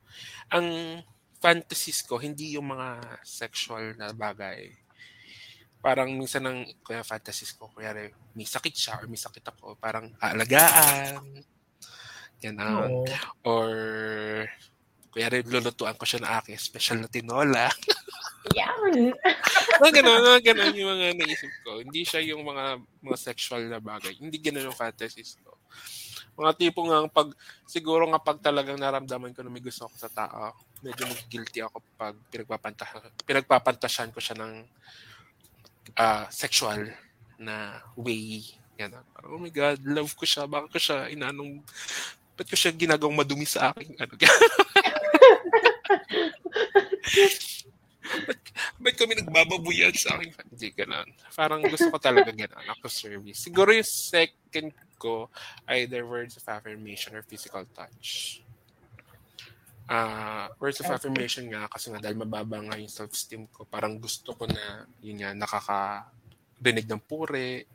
[0.54, 1.02] Ang
[1.44, 4.72] fantasies ko, hindi yung mga sexual na bagay.
[5.84, 10.08] Parang minsan ang kuya fantasies ko, kuyari may sakit siya or may sakit ako, parang
[10.16, 11.44] aalagaan.
[12.40, 13.04] Yan ang, Oo.
[13.44, 13.68] or
[15.12, 17.68] kuyari lulutuan ko siya ng aking special na tinola.
[18.58, 19.12] Yan!
[19.84, 21.80] mga ganun, mga ganun yung mga naisip ko.
[21.84, 24.16] Hindi siya yung mga mga sexual na bagay.
[24.16, 25.60] Hindi ganun yung fantasies ko.
[26.34, 27.30] Mga tipo nga pag,
[27.66, 31.78] siguro nga pag talagang naramdaman ko na may gusto ako sa tao, medyo guilty ako
[31.94, 32.18] pag
[33.24, 34.52] pinagpapantasyan ko siya ng
[35.96, 36.90] ah, sexual
[37.38, 38.42] na way.
[38.78, 38.94] Yan.
[39.14, 40.50] Parang, oh my God, love ko siya.
[40.50, 41.62] Bakit ko siya inanong,
[42.34, 43.94] ba't ko siya ginagawang madumi sa akin?
[44.02, 44.18] Ano,
[48.22, 48.40] ba't,
[48.78, 50.30] ba't kami nagbababuyan sa akin?
[50.50, 51.08] Hindi ganun.
[51.34, 52.64] Parang gusto ko talaga ganun.
[52.78, 53.42] Ako service.
[53.42, 55.28] Siguro yung second ko,
[55.74, 58.40] either words of affirmation or physical touch.
[59.84, 64.32] Ah, words of affirmation nga kasi nga dahil mababa nga yung self-esteem ko, parang gusto
[64.32, 67.68] ko na yun nga nakakarinig ng pure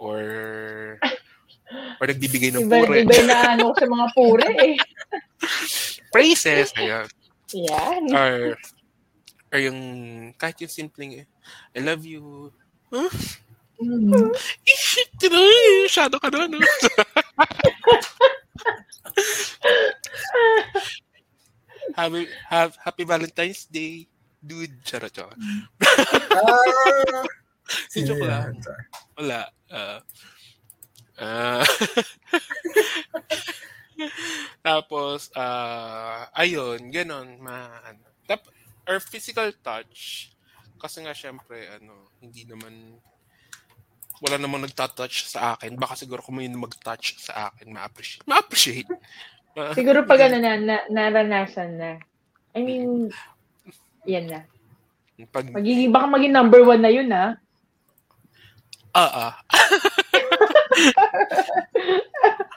[0.00, 0.20] or
[2.00, 3.04] or nagbibigay ng Iba, pure.
[3.04, 4.74] iba naano ko sa mga pure eh.
[6.08, 6.72] Praises.
[6.80, 7.06] Ayan.
[7.52, 8.02] Yan.
[8.08, 8.56] or
[9.54, 9.78] or yung
[10.34, 11.22] kahit yung simpleng
[11.70, 12.50] I love you.
[12.90, 13.06] Huh?
[13.78, 14.34] Mm.
[14.66, 15.38] Ishit, tino,
[15.86, 16.58] shadow ka na, no?
[21.98, 24.06] happy, have, happy Valentine's Day,
[24.38, 24.78] dude.
[24.86, 25.34] Charot, charot.
[26.34, 27.26] Ah,
[27.90, 28.60] Si joke lang.
[29.16, 29.48] Wala.
[29.72, 30.00] Ah.
[31.18, 31.64] Ah.
[34.66, 38.04] Tapos, ah, ayun, ganon, ma, ano.
[38.28, 38.44] Tap,
[38.88, 40.30] or physical touch,
[40.76, 43.00] kasi nga syempre, ano, hindi naman,
[44.20, 45.76] wala namang nagtatouch sa akin.
[45.76, 48.24] Baka siguro kung may mag-touch sa akin, ma-appreciate.
[48.28, 48.88] Ma-appreciate.
[49.56, 51.90] Ma- Siguro pag ano na, na, naranasan na.
[52.54, 53.10] I mean,
[54.04, 54.40] yan na.
[55.30, 57.38] Pag, Magiging, baka maging number one na yun, ha?
[58.94, 59.34] Ah, ah.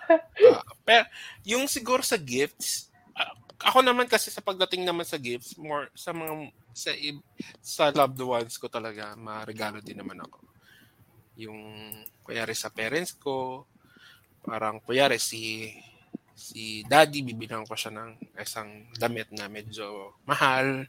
[0.07, 1.03] Ah, pero
[1.43, 2.86] yung siguro sa gifts,
[3.57, 6.91] ako naman kasi sa pagdating naman sa gifts, more sa mga sa
[7.61, 10.39] sa loved ones ko talaga, maregalo din naman ako.
[11.41, 11.59] Yung
[12.21, 13.65] kuyari sa parents ko,
[14.45, 15.73] parang kuyari si
[16.37, 20.85] si daddy bibilang ko siya ng isang damit na medyo mahal.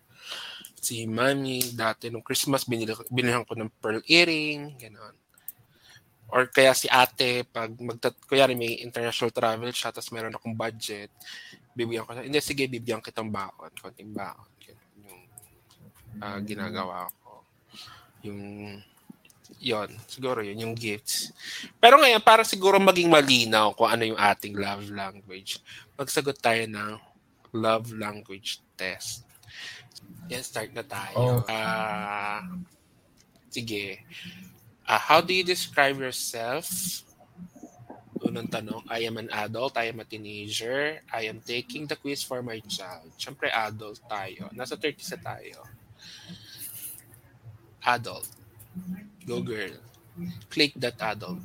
[0.78, 5.16] Si mommy, dati nung Christmas, binili, ko ng pearl earring, gano'n
[6.28, 11.08] or kaya si ate, pag magtat, kuyari may international travel siya, tapos meron akong budget,
[11.78, 14.50] bibigyan ko siya, hindi, sige, bibigyan kitang baon, konting baon.
[14.58, 15.22] Ganun yung
[16.18, 17.46] ah, ginagawa ko.
[18.26, 18.42] Yung,
[19.62, 21.30] yon siguro yun, yung gifts.
[21.78, 25.62] Pero ngayon, para siguro maging malinaw kung ano yung ating love language,
[25.94, 26.98] magsagot tayo ng
[27.54, 29.22] love language test.
[30.26, 31.46] Yan, start na tayo.
[31.46, 31.46] Oh.
[31.46, 32.42] Ah,
[33.54, 34.02] sige.
[34.82, 36.66] Ah, how do you describe yourself?
[38.24, 42.22] Unang tanong, I am an adult, I am a teenager, I am taking the quiz
[42.22, 43.14] for my child.
[43.14, 44.50] Siyempre, adult tayo.
[44.50, 45.62] Nasa 30 sa tayo.
[47.86, 48.26] Adult.
[49.26, 49.70] Go girl.
[50.50, 51.42] Click that adult.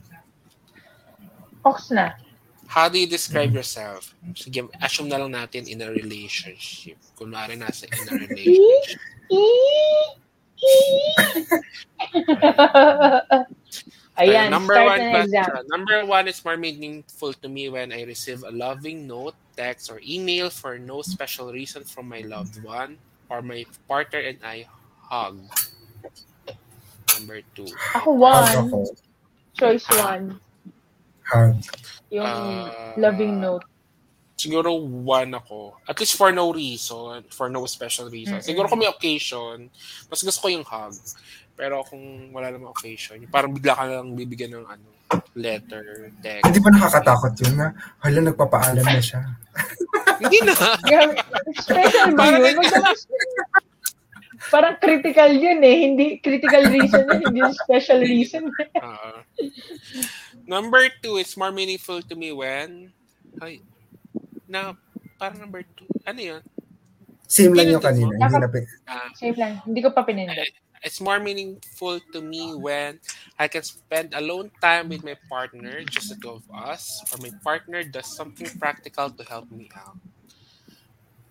[1.63, 2.17] Ox na.
[2.65, 4.15] How do you describe yourself?
[4.33, 6.97] Sige, assume na lang natin in a relationship.
[7.13, 8.99] Kunwari nasa in a relationship.
[14.13, 15.41] Ayan, Uh, number start one na ng question.
[15.41, 15.63] exam.
[15.73, 19.97] Number one is more meaningful to me when I receive a loving note, text, or
[20.05, 24.69] email for no special reason from my loved one or my partner and I
[25.09, 25.41] hug.
[27.17, 27.65] Number two.
[27.97, 28.53] Ako one.
[28.69, 28.77] ako.
[29.57, 30.37] Choice one.
[31.25, 31.57] Hug.
[32.13, 32.93] Yung Ah.
[32.97, 33.65] loving note.
[34.37, 35.77] Siguro one ako.
[35.87, 38.37] At least for no reason, for no special reason.
[38.41, 38.45] Mm-mm.
[38.45, 39.69] Siguro kung may occasion,
[40.09, 40.93] mas gusto ko yung hug.
[41.53, 42.01] Pero kung
[42.33, 44.87] wala namang occasion, parang bigla ka lang bibigyan ng ano,
[45.37, 46.45] letter, text.
[46.45, 47.67] Hindi ba nakakatakot yun na,
[48.01, 49.21] hala, nagpapaalam na siya.
[50.21, 50.53] Hindi na.
[51.53, 52.57] Special ba Parang- yun?
[54.43, 55.77] Parang critical yun eh.
[55.87, 57.21] Hindi critical reason yun.
[57.23, 58.43] Hindi yung special reason.
[58.83, 59.23] Uh,
[60.45, 62.91] number two, it's more meaningful to me when,
[63.39, 63.63] ay,
[64.43, 64.75] na,
[65.15, 66.41] parang number two, ano yun?
[67.25, 68.11] Same lang yung kanina.
[68.11, 68.49] Hindi na,
[68.85, 69.63] Ah, Same lang.
[69.63, 70.45] Hindi ko pa pinindot.
[70.83, 72.99] It's more meaningful to me when
[73.39, 77.31] I can spend alone time with my partner, just the two of us, or my
[77.39, 79.95] partner does something practical to help me out.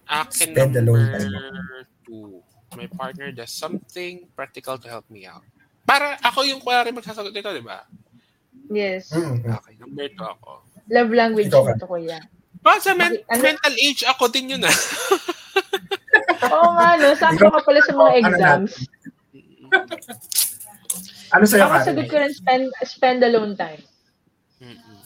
[0.09, 2.40] Akin Spend alone number two.
[2.72, 5.44] My partner does something practical to help me out.
[5.84, 7.84] Para ako yung kuwari magsasagot nito, di ba?
[8.72, 9.12] Yes.
[9.12, 9.44] Mm.
[9.44, 10.64] Okay, number two ako.
[10.88, 11.76] Love language Ikaw mo ka.
[11.76, 12.18] to, kuya.
[12.64, 13.28] Ba, sa men- Bakit?
[13.28, 13.42] Ano?
[13.44, 14.76] mental age, ako din yun ah.
[16.48, 17.12] Oo nga, no?
[17.12, 18.72] Sakto ka pala sa mga exams.
[21.33, 21.87] Ano sa'yo, Ako Karen?
[21.89, 23.81] sagot ko rin spend, spend alone time.
[24.61, 24.99] Mm-mm.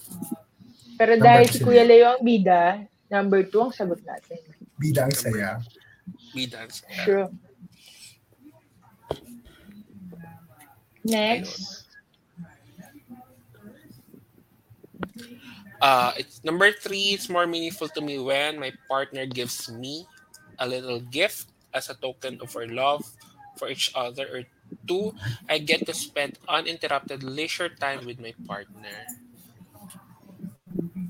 [0.99, 1.63] Pero Number dahil si.
[1.63, 4.43] Kuya Leo ang bida, number two ang sagot natin.
[4.77, 5.63] Bida ang saya.
[6.37, 6.85] Be dance.
[7.05, 7.33] True.
[11.05, 11.89] Next.
[15.81, 17.17] Uh, it's number three.
[17.17, 20.05] It's more meaningful to me when my partner gives me
[20.59, 23.05] a little gift as a token of our love
[23.57, 24.29] for each other.
[24.29, 24.41] Or
[24.85, 25.13] two,
[25.47, 29.07] I get to spend uninterrupted leisure time with my partner.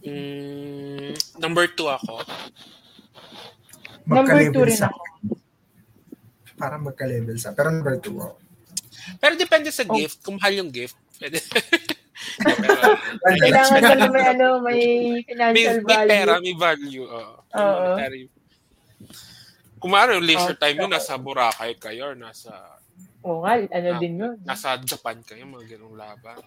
[0.07, 2.23] Mm, number two ako.
[4.07, 5.03] Number two rin sa- ako.
[6.57, 7.53] Parang magka-level sa.
[7.53, 8.39] Pero number two ako.
[9.19, 9.93] Pero depende sa Oh.
[9.93, 10.23] gift.
[10.23, 10.97] Kung mahal yung gift.
[11.19, 11.37] Pwede.
[13.41, 16.43] Kailangan ka may ano, may may, financial may pera, value.
[16.43, 17.05] may value.
[17.07, 17.35] oo.
[17.53, 17.85] Oo.
[17.93, 18.23] Monetary.
[19.77, 20.73] Kung maaari, yung leisure Okay.
[20.73, 22.51] time nyo, nasa Boracay kayo, or nasa
[23.27, 23.99] Oo nga, ano Ah.
[23.99, 24.39] din yun.
[24.47, 26.39] nasa Japan kayo, mga ganong laban.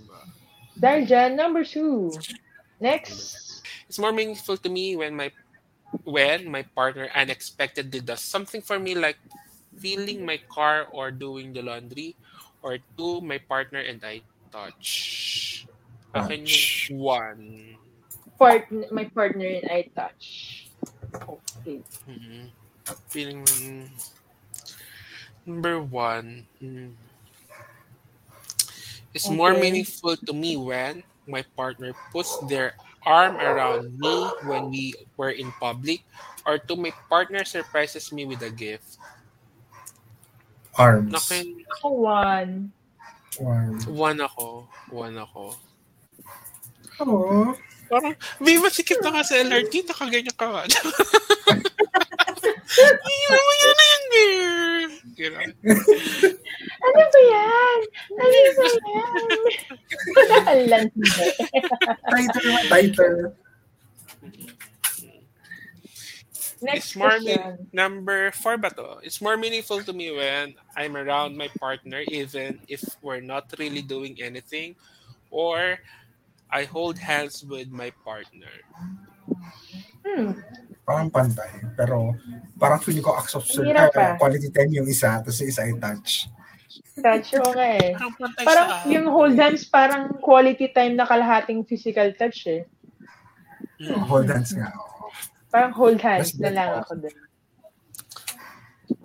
[0.00, 0.20] Diba?
[0.72, 2.08] Dahil dyan, number two.
[2.80, 3.60] Next.
[3.84, 5.28] It's more meaningful to me when my
[6.04, 9.16] when my partner unexpectedly does something for me like
[9.76, 12.12] filling my car or doing the laundry
[12.60, 14.20] or two, my partner and I
[14.52, 15.64] touch.
[16.12, 17.44] Akin yung one.
[18.36, 20.24] Part, my partner and I touch.
[21.12, 21.80] Okay.
[22.06, 22.52] Mhm.
[23.08, 23.42] Feeling
[25.48, 26.44] number one.
[26.60, 26.92] mm,
[29.16, 32.76] It's more meaningful to me when my partner puts their
[33.08, 36.04] arm around me when we were in public,
[36.44, 39.00] or to my partner surprises me with a gift.
[40.76, 41.10] Arms.
[41.10, 42.52] Nakin, Ako one.
[43.40, 43.80] One.
[43.88, 44.68] one ako.
[44.92, 45.56] One ako.
[47.00, 47.56] Oh.
[47.88, 48.12] Parang,
[48.44, 50.68] Viva, sikip na ka sa LRT, nakaganyan ka
[52.76, 52.88] nga.
[53.00, 54.90] Iwan mo yun na yun, girl.
[55.18, 55.50] Ganun.
[56.78, 57.78] Ano ba yan?
[58.14, 59.30] Ano ba yan?
[60.48, 60.86] Alam.
[62.08, 63.12] Tighter naman, tighter.
[66.60, 67.68] Next It's more question.
[67.72, 68.98] number four ba to?
[69.06, 73.82] It's more meaningful to me when I'm around my partner even if we're not really
[73.82, 74.74] doing anything
[75.30, 75.78] or
[76.50, 78.50] I hold hands with my partner.
[80.02, 80.32] Hmm.
[80.88, 81.68] Parang pantay.
[81.76, 82.16] Pero
[82.56, 84.16] parang feeling ko acts of hirap ah.
[84.16, 86.32] quality time yung isa, tapos yung isa ay touch.
[86.96, 87.92] Touch, okay.
[88.40, 92.64] Parang yung hold hands, parang quality time na kalahating physical touch eh.
[93.84, 94.00] Mm.
[94.08, 94.72] Hold hands nga.
[94.72, 95.12] oo.
[95.52, 97.16] Parang hold hands na lang ako dun.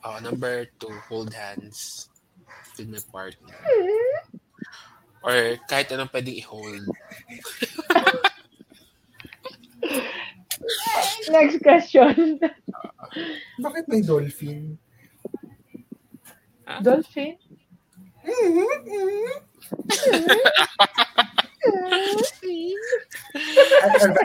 [0.07, 2.07] Oh, number two, hold hands
[2.79, 3.59] with my partner.
[5.19, 6.87] Or kahit anong pwedeng i-hold.
[11.29, 12.39] Next question.
[13.61, 14.77] Bakit may dolphin?
[16.67, 16.79] Ah?
[16.79, 17.35] Dolphin?
[18.23, 19.03] Ano, ano,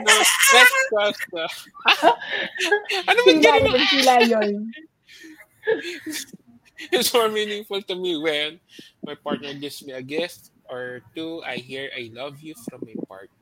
[0.07, 0.15] No,
[0.55, 1.49] next question.
[3.07, 3.63] ano ba Sila dyan?
[3.63, 4.55] yun, sila yun.
[6.95, 8.59] It's more meaningful to me when
[9.03, 12.95] my partner gives me a gift or two, I hear I love you from my
[13.07, 13.35] partner.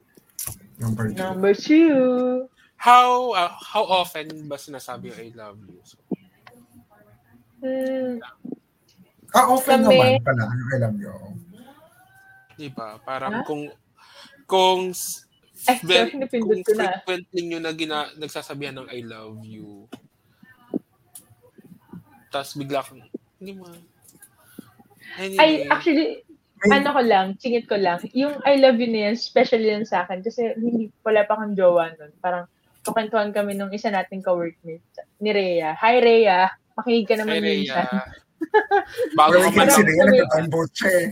[0.78, 1.16] number two.
[1.16, 2.48] Number two.
[2.76, 5.80] How uh, how often ba sinasabi yung I love you?
[5.82, 5.96] So,
[7.56, 8.20] Hmm.
[9.32, 10.44] Ah, often Kami- naman pala.
[10.44, 11.14] Ano alam nyo?
[12.54, 12.96] di ba?
[12.98, 13.44] Parang Ha?
[13.44, 13.68] kung
[14.46, 15.24] kung s-
[15.66, 16.28] Ay, very- kung
[16.62, 17.00] ko na.
[17.00, 19.88] frequently nyo na gina, nagsasabihan ng I love you.
[22.28, 23.02] Tapos bigla kang,
[23.36, 23.66] hindi mo.
[25.16, 26.22] Anyway, Ay, actually,
[26.62, 28.00] May, ano ko lang, singit ko lang.
[28.12, 30.20] Yung I love you na yan, special yan sa akin.
[30.20, 32.12] Kasi hindi, wala pa kang jowa nun.
[32.18, 32.48] Parang,
[32.86, 34.86] kukentuhan kami nung isa nating ka-workmate,
[35.18, 35.74] ni Rhea.
[35.74, 36.46] Hi, Rhea.
[36.78, 37.50] Makinig ka Hi, naman Rhea.
[37.50, 37.86] minsan.
[39.18, 41.08] Bago ka man si Rhea nagtatambote siya eh.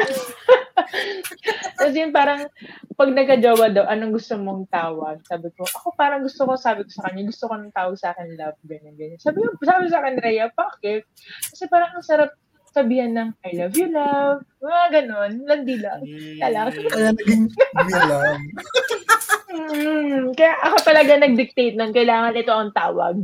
[1.76, 2.48] Tapos yun parang,
[2.96, 5.20] pag nagka-jowa daw, anong gusto mong tawag?
[5.28, 8.16] Sabi ko, ako parang gusto ko, sabi ko sa kanya, gusto ko ng tawag sa
[8.16, 9.20] akin, love, ganyan, ganyan.
[9.20, 11.04] Sabi, sabi sa akin, Rhea, bakit?
[11.52, 12.32] Kasi parang ang sarap
[12.70, 14.46] sabihan ng, I love you, love.
[14.62, 16.00] Mga ganon, landi lang.
[16.38, 17.44] Kala Kaya naging
[17.90, 18.40] bilang.
[19.50, 23.16] Mm, kaya ako talaga nag-dictate nun, kailangan ito ang tawag.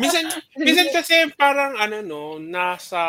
[0.00, 0.24] minsan,
[0.58, 3.00] minsan kasi parang ano no, nasa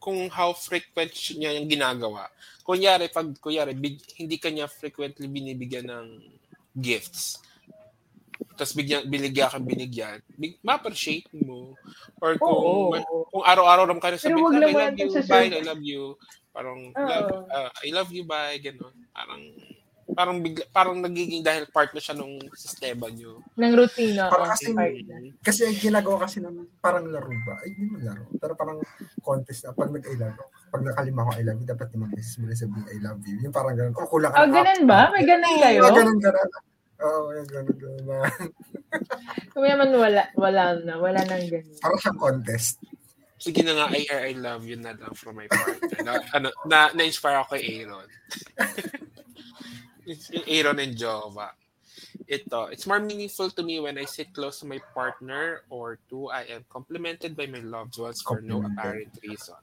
[0.00, 2.28] kung how frequent niya yung ginagawa.
[2.64, 6.06] Kunyari, pag kunyari, big, hindi kanya frequently binibigyan ng
[6.76, 7.40] gifts.
[8.60, 11.72] Tapos bigyan, binigyan kang binigyan, big, ma-appreciate mo.
[12.20, 13.24] Or kung, Oo.
[13.32, 15.62] kung araw-araw naman ka Pero sabihin, wag "Love, I naman love you, sa bye, I
[15.64, 16.02] love you.
[16.52, 17.00] Parang, Oo.
[17.08, 18.92] love, uh, I love you, bye, gano'n.
[19.16, 19.40] Parang,
[20.12, 23.40] parang bigla, parang nagiging dahil part na siya nung sistema nyo.
[23.56, 24.28] Ng routine na.
[24.28, 25.16] Parang oh, kasi- na.
[25.40, 27.64] Kasi ang ginagawa kasi ng parang laro ba?
[27.64, 28.28] Ay, hindi mo laro.
[28.36, 28.76] Pero parang
[29.24, 30.36] contest na pag nag-I love
[30.70, 33.40] pag nakalima ko I love you, dapat limang beses mo na sabihin I love you.
[33.42, 33.94] Yung parang ganun.
[33.96, 35.10] O, kulang Ah, ganun ba?
[35.10, 35.80] May ganun kayo?
[35.82, 36.48] Oo, ganun, ganun.
[37.00, 38.28] Oo, yung ganun, na.
[39.52, 41.00] Kung naman wala, wala na.
[41.00, 41.76] Wala nang ganun.
[41.80, 42.76] Parang siyang contest.
[43.40, 45.96] Sige na nga, I, I love you na lang from my partner.
[46.04, 48.08] na, ano, na, na-inspire ako kay Aaron.
[50.36, 51.56] Yung Aaron and Jova.
[52.28, 56.28] Ito, it's more meaningful to me when I sit close to my partner or two,
[56.28, 59.58] I am complimented by my loved ones for no apparent reason.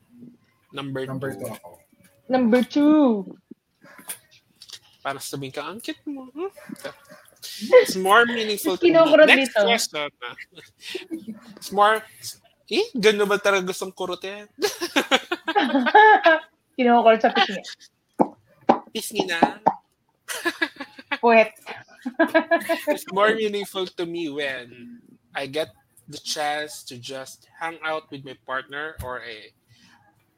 [0.74, 1.70] Number, Number two, two ako.
[2.28, 3.38] Number two.
[5.08, 6.28] para sabihin ka, ang cute mo.
[6.36, 6.52] Hmm?
[7.84, 8.92] It's more meaningful to me.
[8.94, 9.66] Next dito.
[9.66, 10.10] question.
[11.58, 12.04] It's more,
[12.72, 14.48] eh, gano'n ba talaga gustong kurutin?
[16.78, 17.62] Kinukul sa pisngi.
[18.94, 19.58] Pisngi na.
[21.24, 21.52] Puwet.
[22.88, 25.02] it's more meaningful to me when
[25.34, 25.74] I get
[26.08, 29.52] the chance to just hang out with my partner or a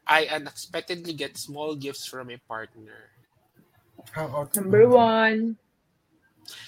[0.09, 3.13] I unexpectedly get small gifts from my partner.
[4.11, 5.57] How about Number one.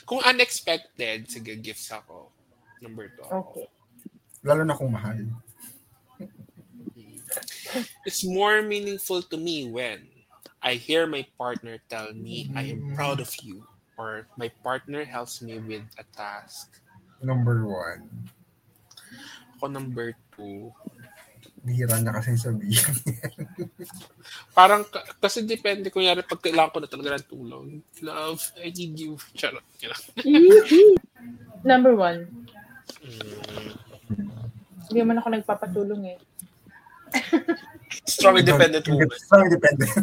[0.05, 2.31] Kung unexpected, sige, gifts ako.
[2.81, 3.27] Number two.
[3.29, 3.67] Okay.
[4.41, 5.21] Lalo na kung mahal.
[8.03, 10.03] It's more meaningful to me when
[10.59, 13.63] I hear my partner tell me I am proud of you
[13.97, 16.81] or my partner helps me with a task.
[17.21, 18.09] Number one.
[19.57, 20.73] Ako number two,
[21.61, 22.81] Bihira na kasi sabihin.
[24.57, 27.67] Parang, ka- kasi depende, kunyari, pag kailangan ko na talaga ng tulong.
[28.01, 29.13] Love, I need you.
[29.37, 29.61] Charot.
[31.69, 32.25] Number one.
[33.05, 33.77] Mm.
[34.89, 36.17] Hindi man ako nagpapatulong eh.
[38.11, 39.07] Strongly dependent woman.
[39.13, 39.93] Strongly dependent.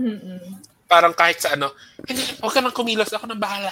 [0.00, 0.40] Mm-mm.
[0.88, 1.76] Parang kahit sa ano,
[2.08, 3.70] hindi, huwag ka nang kumilos, ako nang bahala.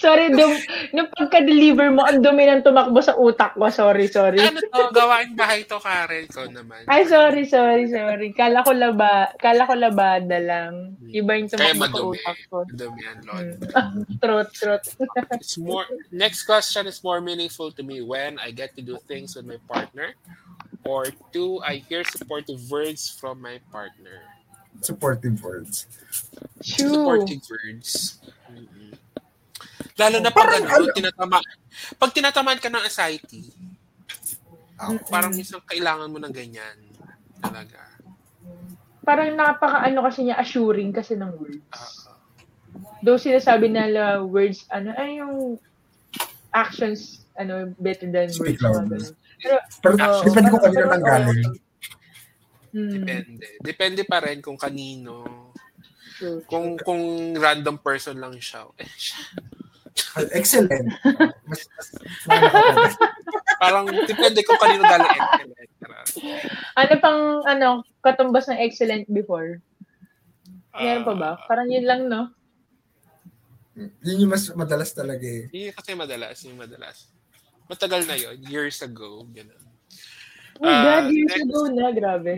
[0.00, 0.56] Sorry, dum
[0.96, 3.68] nung pagka-deliver mo, ang dumi ng tumakbo sa utak ko.
[3.68, 4.40] Sorry, sorry.
[4.40, 6.24] Ano to, gawain bahay to, Karen.
[6.24, 6.88] Ikaw naman.
[6.88, 8.32] Ay, sorry, sorry, sorry.
[8.32, 10.96] Kala ko laba, kala ko labada lang.
[11.04, 12.56] Iba yung tumakbo sa utak ko.
[12.64, 13.48] Madumi ang Lord.
[13.60, 14.00] Mm.
[14.24, 14.82] Trot, trot.
[15.36, 19.36] It's more, next question is more meaningful to me when I get to do things
[19.36, 20.16] with my partner.
[20.88, 24.24] Or two, I hear supportive words from my partner.
[24.80, 25.84] Supportive words.
[26.64, 26.88] True.
[26.88, 28.16] Supportive words.
[28.48, 28.96] Mm-mm.
[29.96, 31.38] Lalo na pag Parang ano, ano- tinatama,
[31.96, 33.52] pag tinatamaan ka ng anxiety,
[34.76, 35.08] Ako.
[35.08, 36.76] parang minsan kailangan mo ng ganyan.
[37.38, 37.80] Talaga.
[39.00, 41.64] Parang napaka-ano kasi niya, assuring kasi ng words.
[41.72, 42.16] Ah,
[43.00, 45.56] Though sinasabi nila words, ano, ay yung
[46.50, 48.62] actions, ano, better than Speak words.
[48.62, 49.00] louder.
[49.40, 50.20] Pero, Pero Oo.
[50.22, 51.40] depende kung kanino nang galing.
[52.70, 53.46] hmm, depende.
[53.58, 55.48] Depende pa rin kung kanino.
[56.14, 56.44] true.
[56.44, 57.00] Kung kung
[57.34, 58.68] random person lang siya.
[58.76, 59.16] Eh, siya.
[60.32, 60.86] Excellent.
[61.46, 61.86] Mas, mas,
[62.26, 62.92] mas nakakapagod.
[63.58, 65.10] Parang depende kung kanino galing
[65.56, 66.08] excellent.
[66.74, 67.68] Ano pang, ano,
[68.00, 69.60] katumbas ng excellent before?
[70.72, 71.30] Meron pa ba?
[71.34, 72.30] Ah, Parang yun lang, no?
[74.04, 75.48] Yun yung mas madalas talaga eh.
[75.50, 77.08] Yun kasi madalas, yung madalas.
[77.66, 79.24] Matagal na yon years ago.
[79.30, 79.62] Ganun.
[80.60, 81.44] Oh Ah, God, years next.
[81.46, 82.34] ago na, grabe.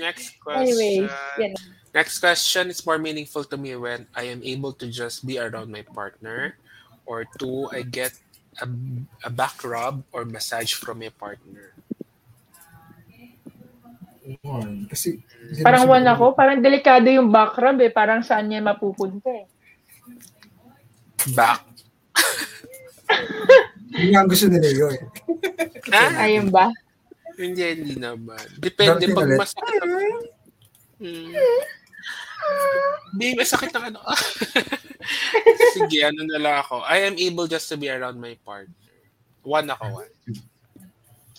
[0.00, 0.64] Next question.
[0.64, 1.52] Anyways, yan.
[1.92, 5.68] Next question is more meaningful to me when I am able to just be around
[5.70, 6.56] my partner.
[7.06, 8.12] Or two, I get
[8.58, 8.66] a,
[9.22, 11.72] a back rub or massage from my partner.
[14.42, 14.90] One.
[14.90, 17.94] Kasi, hindi Parang one siguro- ako, parang delikado yung back rub eh.
[17.94, 19.46] Parang saan niya mapupunta eh.
[21.30, 21.62] Back?
[23.96, 24.98] Yun nga ang gusto nila yun.
[25.88, 26.68] Ah, Ayun ba?
[27.38, 28.40] hindi, hindi naman.
[28.58, 29.38] Depende Darating pag ulit.
[29.38, 29.94] masakit ang...
[30.96, 31.32] Hmm.
[33.12, 34.00] Hindi, masakit ng ano.
[35.86, 36.82] Sige, ano na lang ako.
[36.82, 38.74] I am able just to be around my partner.
[39.46, 40.14] One ako, one.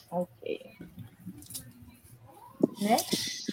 [0.08, 0.80] Okay.
[2.80, 3.52] Next.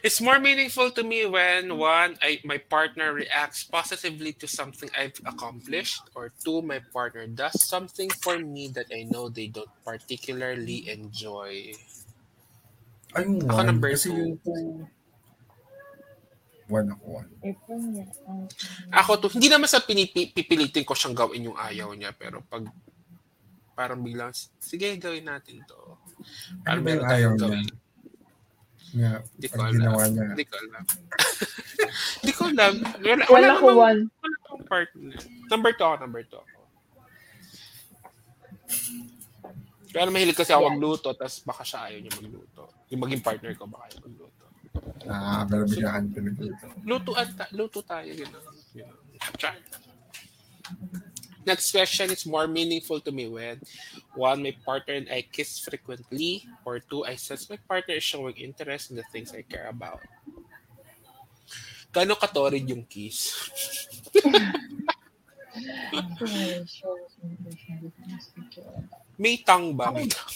[0.00, 5.20] It's more meaningful to me when one, I, my partner reacts positively to something I've
[5.28, 10.88] accomplished, or two, my partner does something for me that I know they don't particularly
[10.88, 11.76] enjoy.
[13.12, 14.16] Ay, yung Ako number Kasi two.
[14.16, 14.88] yung kung
[16.70, 17.30] One ako, one.
[17.42, 18.06] Eh, punya.
[18.94, 22.62] Ako to, hindi naman sa pinipi- pipilitin ko siyang gawin yung ayaw niya, pero pag
[23.74, 25.74] parang biglang, sige, gawin natin to.
[26.62, 27.42] Ano Parang ba yung meron ayaw tayong niya?
[27.42, 27.66] gawin.
[28.90, 29.72] Nga, Hindi ko alam.
[29.74, 30.26] ginawa niya.
[30.30, 30.84] Hindi ko alam.
[32.20, 32.72] Hindi ko alam.
[33.00, 34.00] Wala, Wala ko one.
[34.10, 35.14] Wala akong partner.
[35.48, 36.58] Number two ako, number two ako.
[39.90, 42.62] Kaya mahilig kasi ako magluto, tapos baka siya ayaw niya magluto.
[42.90, 44.39] Yung maging partner ko, baka ayaw magluto.
[45.10, 46.70] Ah, pero biglaan pinagluto.
[46.86, 48.44] Lutuan ta- luto tayo, gano'n.
[48.76, 48.98] Gano'n.
[49.36, 49.56] Char.
[51.42, 53.58] Next question is more meaningful to me when
[54.14, 58.36] one, my partner and I kiss frequently, or two, I sense my partner is showing
[58.38, 59.98] interest in the things I care about.
[61.90, 63.34] Gano'ng katorid yung kiss?
[69.20, 69.90] May tang ba?
[69.92, 70.30] May tang.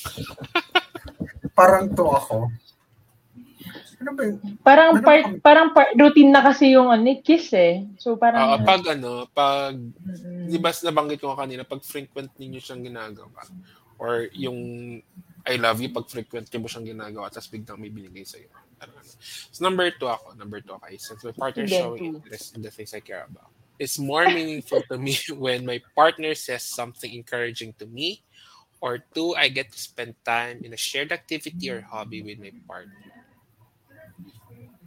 [1.55, 2.51] Parang to ako.
[4.05, 4.37] Ano ba yun?
[4.61, 7.89] Parang Ano part, pang- parang part, routine na kasi yung ano, kiss eh.
[7.97, 10.53] So parang, pag ano, pag, Mm-mm.
[10.53, 13.49] di ba nabanggit ko kanina, pag frequent ninyo siyang ginagawa,
[13.97, 15.01] or yung
[15.49, 18.53] I love you, pag frequent mo siyang ginagawa, tapos biglang may binigay sa'yo.
[18.77, 19.09] Parang ano.
[19.49, 22.61] So number two ako, number two ako, is since my partner Then showing interest in
[22.61, 23.49] the things I care about.
[23.81, 28.21] It's more meaningful to me when my partner says something encouraging to me,
[28.85, 32.53] or two, I get to spend time in a shared activity or hobby with my
[32.69, 32.93] partner.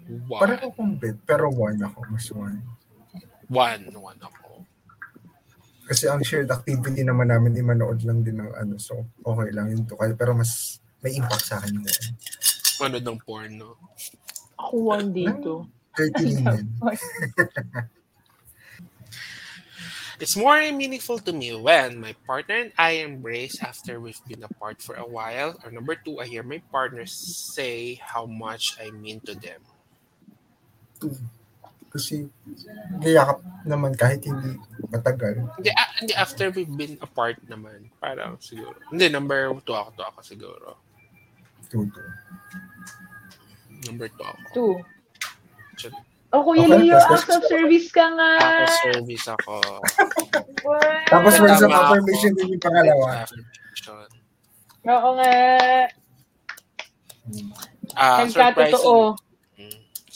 [0.07, 0.39] One.
[0.39, 1.99] Parang akong bet, pero one ako.
[2.07, 2.63] Mas one.
[3.51, 3.83] One.
[3.91, 4.63] One ako.
[5.87, 8.75] Kasi ang shared activity naman namin, di manood lang din ng ano.
[8.75, 9.95] So, okay lang yun to.
[9.95, 12.11] Kaya- Pero mas may impact sa akin yung one.
[12.79, 13.69] Manood ng porno.
[14.57, 15.69] ako one dito.
[15.95, 16.65] 30 linen.
[20.17, 24.81] It's more meaningful to me when my partner and I embrace after we've been apart
[24.81, 25.53] for a while.
[25.61, 29.61] Or number two, I hear my partner say how much I mean to them.
[31.87, 32.27] Kasi
[32.99, 34.59] gayakap naman kahit hindi
[34.91, 35.39] matagal.
[35.57, 37.89] Hindi, ah, hindi after we've been apart naman.
[37.97, 38.75] Parang siguro.
[38.91, 40.69] Hindi, number two ako, two ako siguro.
[41.71, 42.01] Tuto.
[43.87, 44.41] Number two ako.
[44.53, 44.73] Two.
[45.73, 46.01] Actually,
[46.35, 48.31] O Kuya Okay, Leo, acts of service ka nga.
[48.35, 49.55] Ako service ako.
[51.07, 51.83] Tapos words of Tama ako.
[51.87, 53.23] affirmation din yung pangalawa.
[54.87, 55.31] Oo nga.
[57.95, 58.95] Ah, surprising, Nagkatotoo.
[59.15, 59.26] Mm.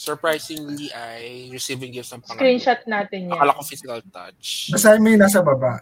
[0.02, 2.42] Surprisingly, I receiving gifts ng pangalan.
[2.42, 3.38] Screenshot natin yan.
[3.38, 4.74] Akala ko physical touch.
[4.74, 5.78] Basahin mo yung nasa baba.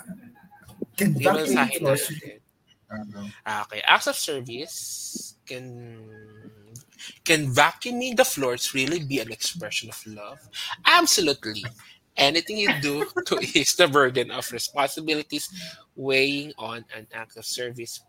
[1.00, 2.16] Can Yung that mensahe na influence you?
[2.20, 2.40] yun.
[2.90, 3.18] Ano?
[3.46, 4.76] Ah, Okay, acts of service
[5.46, 5.64] can
[7.24, 10.38] can vacuuming the floors really be an expression of love?
[10.84, 11.64] Absolutely.
[12.18, 15.48] Anything you do to ease the burden of responsibilities
[15.96, 18.02] weighing on an act of service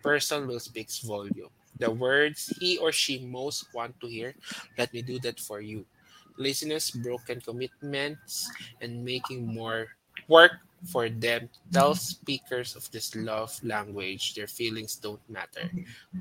[0.00, 1.52] person will speak volume.
[1.80, 4.36] The words he or she most want to hear,
[4.76, 5.84] let me do that for you.
[6.36, 8.48] Laziness, broken commitments,
[8.80, 9.88] and making more
[10.28, 10.52] work
[10.88, 15.68] for them tell speakers of this love language their feelings don't matter.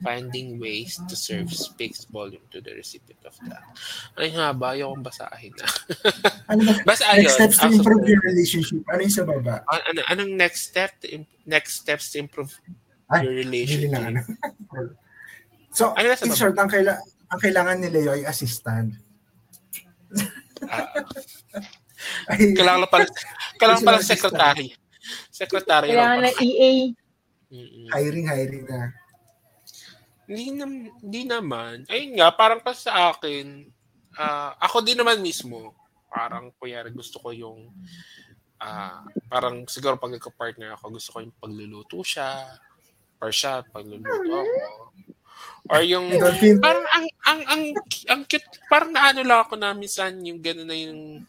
[0.03, 3.64] Finding ways to serve speaks volume to the recipient of that.
[4.20, 4.76] Ay nga ba?
[4.76, 5.68] Ayokong basahin na.
[6.84, 7.24] Basta ayun.
[7.24, 8.84] Next steps to improve your relationship.
[8.91, 9.64] Ano yung sa baba?
[9.72, 10.91] An- ano, anong next step?
[11.03, 12.51] To im- next steps to improve
[13.07, 13.95] Ay, your relationship?
[13.95, 14.20] ano.
[15.80, 16.99] so, Ano in short, ang, kaila-
[17.32, 18.99] ang kailangan ni Leo ay assistant.
[20.67, 20.91] Ah,
[22.27, 23.07] Ay, kailangan pala,
[23.55, 24.75] kailangan pala secretary.
[25.32, 25.95] Secretary.
[25.95, 26.43] Kailangan ng pala.
[26.43, 26.71] EA.
[27.95, 28.91] Hiring, hiring na.
[30.30, 31.88] Hindi, nam- hindi naman.
[31.89, 33.65] Ayun nga, parang kasi sa akin,
[34.19, 35.73] ah, ako din naman mismo,
[36.11, 37.71] parang kunyari gusto ko yung,
[38.61, 39.01] ah,
[39.32, 42.45] parang siguro pag partner ako, gusto ko yung pagluluto siya,
[43.23, 44.43] or siya, pagluluto ako.
[45.69, 46.09] Or yung,
[46.63, 47.63] parang ang, ang, ang,
[48.09, 51.23] ang cute, parang naano lang ako na minsan yung gano'n na yung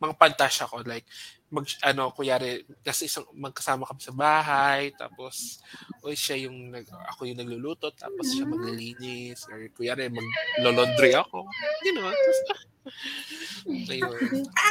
[0.00, 1.08] mga pantasya ko, like,
[1.48, 5.62] mag, ano, kunyari, nasa isang, magkasama kami sa bahay, tapos,
[6.02, 6.84] o siya yung, nag,
[7.14, 11.46] ako yung nagluluto, tapos siya maglilinis, or kunyari, maglolondry ako.
[11.86, 12.38] You know, tapos,
[13.88, 14.20] ayun.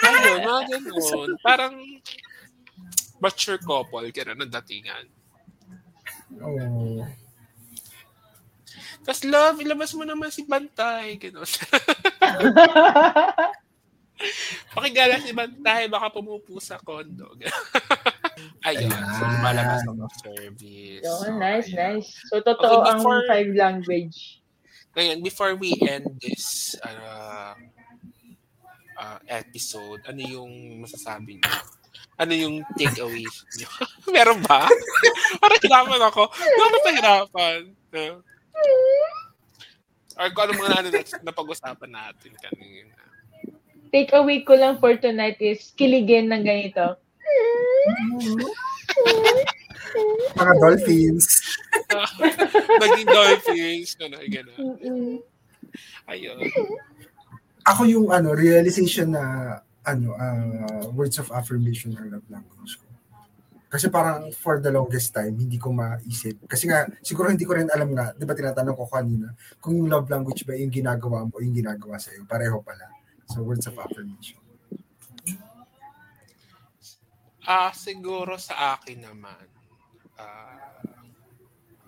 [0.04, 1.30] Ayun, mga ganun.
[1.42, 1.76] Parang,
[3.24, 5.06] mature couple, gano'n ang datingan.
[6.44, 7.08] Oh.
[9.06, 11.46] Tapos, love, ilabas mo naman si Bantay, gano'n.
[14.72, 17.36] Pakigala si Bantay, baka pumupo sa kondo.
[18.68, 19.32] Ayun, so Ayan.
[19.38, 21.04] lumalabas ng service.
[21.04, 21.78] Yun, So, nice, ayun.
[22.00, 22.10] nice.
[22.28, 24.18] So, totoo Okay, ang before- five language.
[24.96, 27.52] Ngayon, before we end this uh,
[28.96, 31.56] uh, episode, ano yung masasabi niyo?
[32.16, 33.68] Ano yung takeaways niyo?
[34.16, 34.64] Meron ba?
[35.38, 36.32] Parang hirapan ako.
[36.32, 37.60] Meron ba pahirapan?
[38.56, 39.26] No?
[40.16, 42.96] Or kung ano mga ano na, napag-usapan natin kanina.
[43.92, 47.00] take away ko lang for tonight is kiligin ng ganito.
[50.36, 51.26] Mga dolphins.
[52.84, 53.96] Naging dolphins.
[54.04, 54.60] Ano, gano'n.
[54.60, 55.12] Mm-mm.
[56.12, 56.44] Ayun.
[57.66, 59.24] Ako yung ano, realization na
[59.88, 62.85] ano, ah, words of affirmation ang love language ko.
[63.66, 66.46] Kasi parang for the longest time, hindi ko maisip.
[66.46, 69.90] Kasi nga, siguro hindi ko rin alam nga, di ba tinatanong ko kanina, kung yung
[69.92, 72.24] love language ba yung ginagawa mo o yung ginagawa sa'yo.
[72.30, 72.88] Pareho pala.
[73.28, 74.40] So, words of affirmation.
[77.46, 79.46] Ah, siguro sa akin naman,
[80.18, 80.82] ah,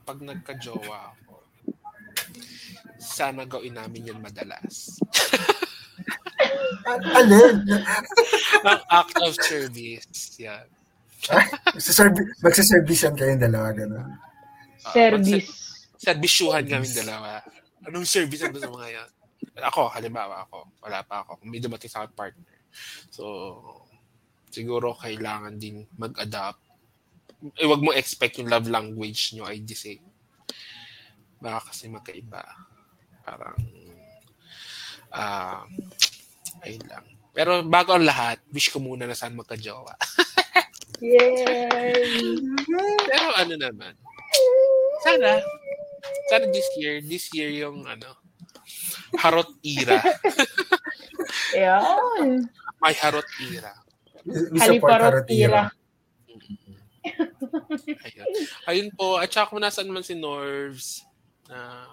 [0.05, 1.41] pag nagka-jowa ako,
[3.01, 4.97] sana gawin namin yan madalas.
[6.87, 7.65] Alin?
[8.69, 10.37] Ang act of service.
[10.39, 10.76] Yan.
[11.73, 14.07] Magsaservi- Magsaservice yan kayong dalawa, gano'n.
[14.85, 15.49] Ah, Service.
[15.97, 17.41] Serbisyuhan kami dalawa.
[17.89, 19.09] Anong service ang gusto mo ngayon?
[19.57, 20.69] Ako, halimbawa ako.
[20.85, 21.41] Wala pa ako.
[21.41, 22.53] May dumating sa partner.
[23.09, 23.25] So,
[24.53, 26.61] siguro kailangan din mag-adapt.
[27.57, 30.05] Eh, wag mo expect yung love language nyo ay the same.
[31.41, 32.45] Baka kasi magkaiba.
[33.25, 33.57] Parang,
[35.13, 35.65] ah,
[36.61, 37.05] ayun lang.
[37.33, 39.93] Pero bago ang lahat, wish ko muna na saan magka-jowa.
[41.01, 42.41] Yay!
[43.05, 43.93] Pero ano naman,
[45.05, 45.41] sana,
[46.29, 48.17] sana this year, this year yung ano,
[49.21, 50.01] harot era.
[51.57, 52.49] Ayan.
[52.81, 53.73] May harot era.
[54.27, 55.27] We support Haliparot Karatira.
[55.31, 55.63] tira.
[58.03, 58.27] Ayun.
[58.67, 59.15] Ayun po.
[59.15, 61.07] At saka kung nasaan man si Norvs,
[61.47, 61.87] na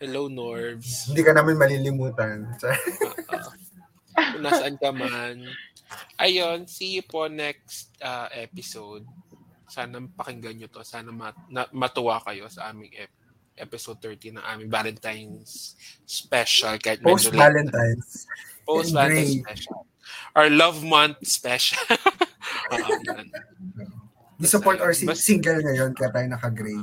[0.00, 1.12] hello Norvs.
[1.12, 2.48] Hindi ka namin malilimutan.
[4.18, 5.46] Uh, kung nasaan ka man.
[6.16, 9.06] Ayun, see you po next uh, episode.
[9.68, 10.82] Sana pakinggan nyo to.
[10.82, 13.16] Sana mat- na- matuwa kayo sa aming ep-
[13.54, 15.74] episode 30 ng aming Valentine's
[16.04, 16.76] special.
[16.78, 17.00] Kahit.
[17.00, 18.24] Post-Valentine's.
[18.64, 19.44] Post And Valentine's Gray.
[19.44, 19.78] special.
[20.36, 21.80] Our Love Month special.
[24.38, 26.78] We support our si- Bas- single ngayon, kaya tayo naka-gray.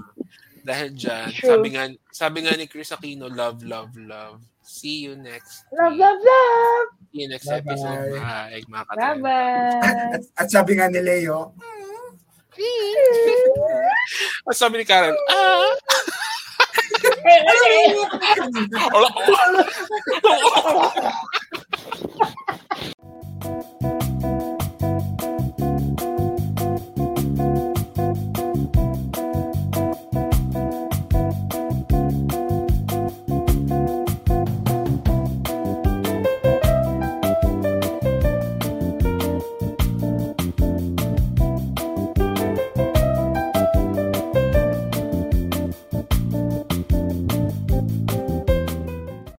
[0.59, 1.49] Dahil dyan, True.
[1.55, 4.43] sabi nga, sabi nga ni Chris Aquino, love, love, love.
[4.65, 5.63] See you next.
[5.71, 6.87] Love, love, love.
[7.13, 8.17] See you next bye episode.
[8.17, 8.65] Bye.
[8.65, 9.77] Bye, mga Bye, bye.
[10.17, 11.53] at, at sabi nga ni Leo,
[14.49, 15.69] at sabi ni Karen, ah.
[18.89, 19.09] Hola.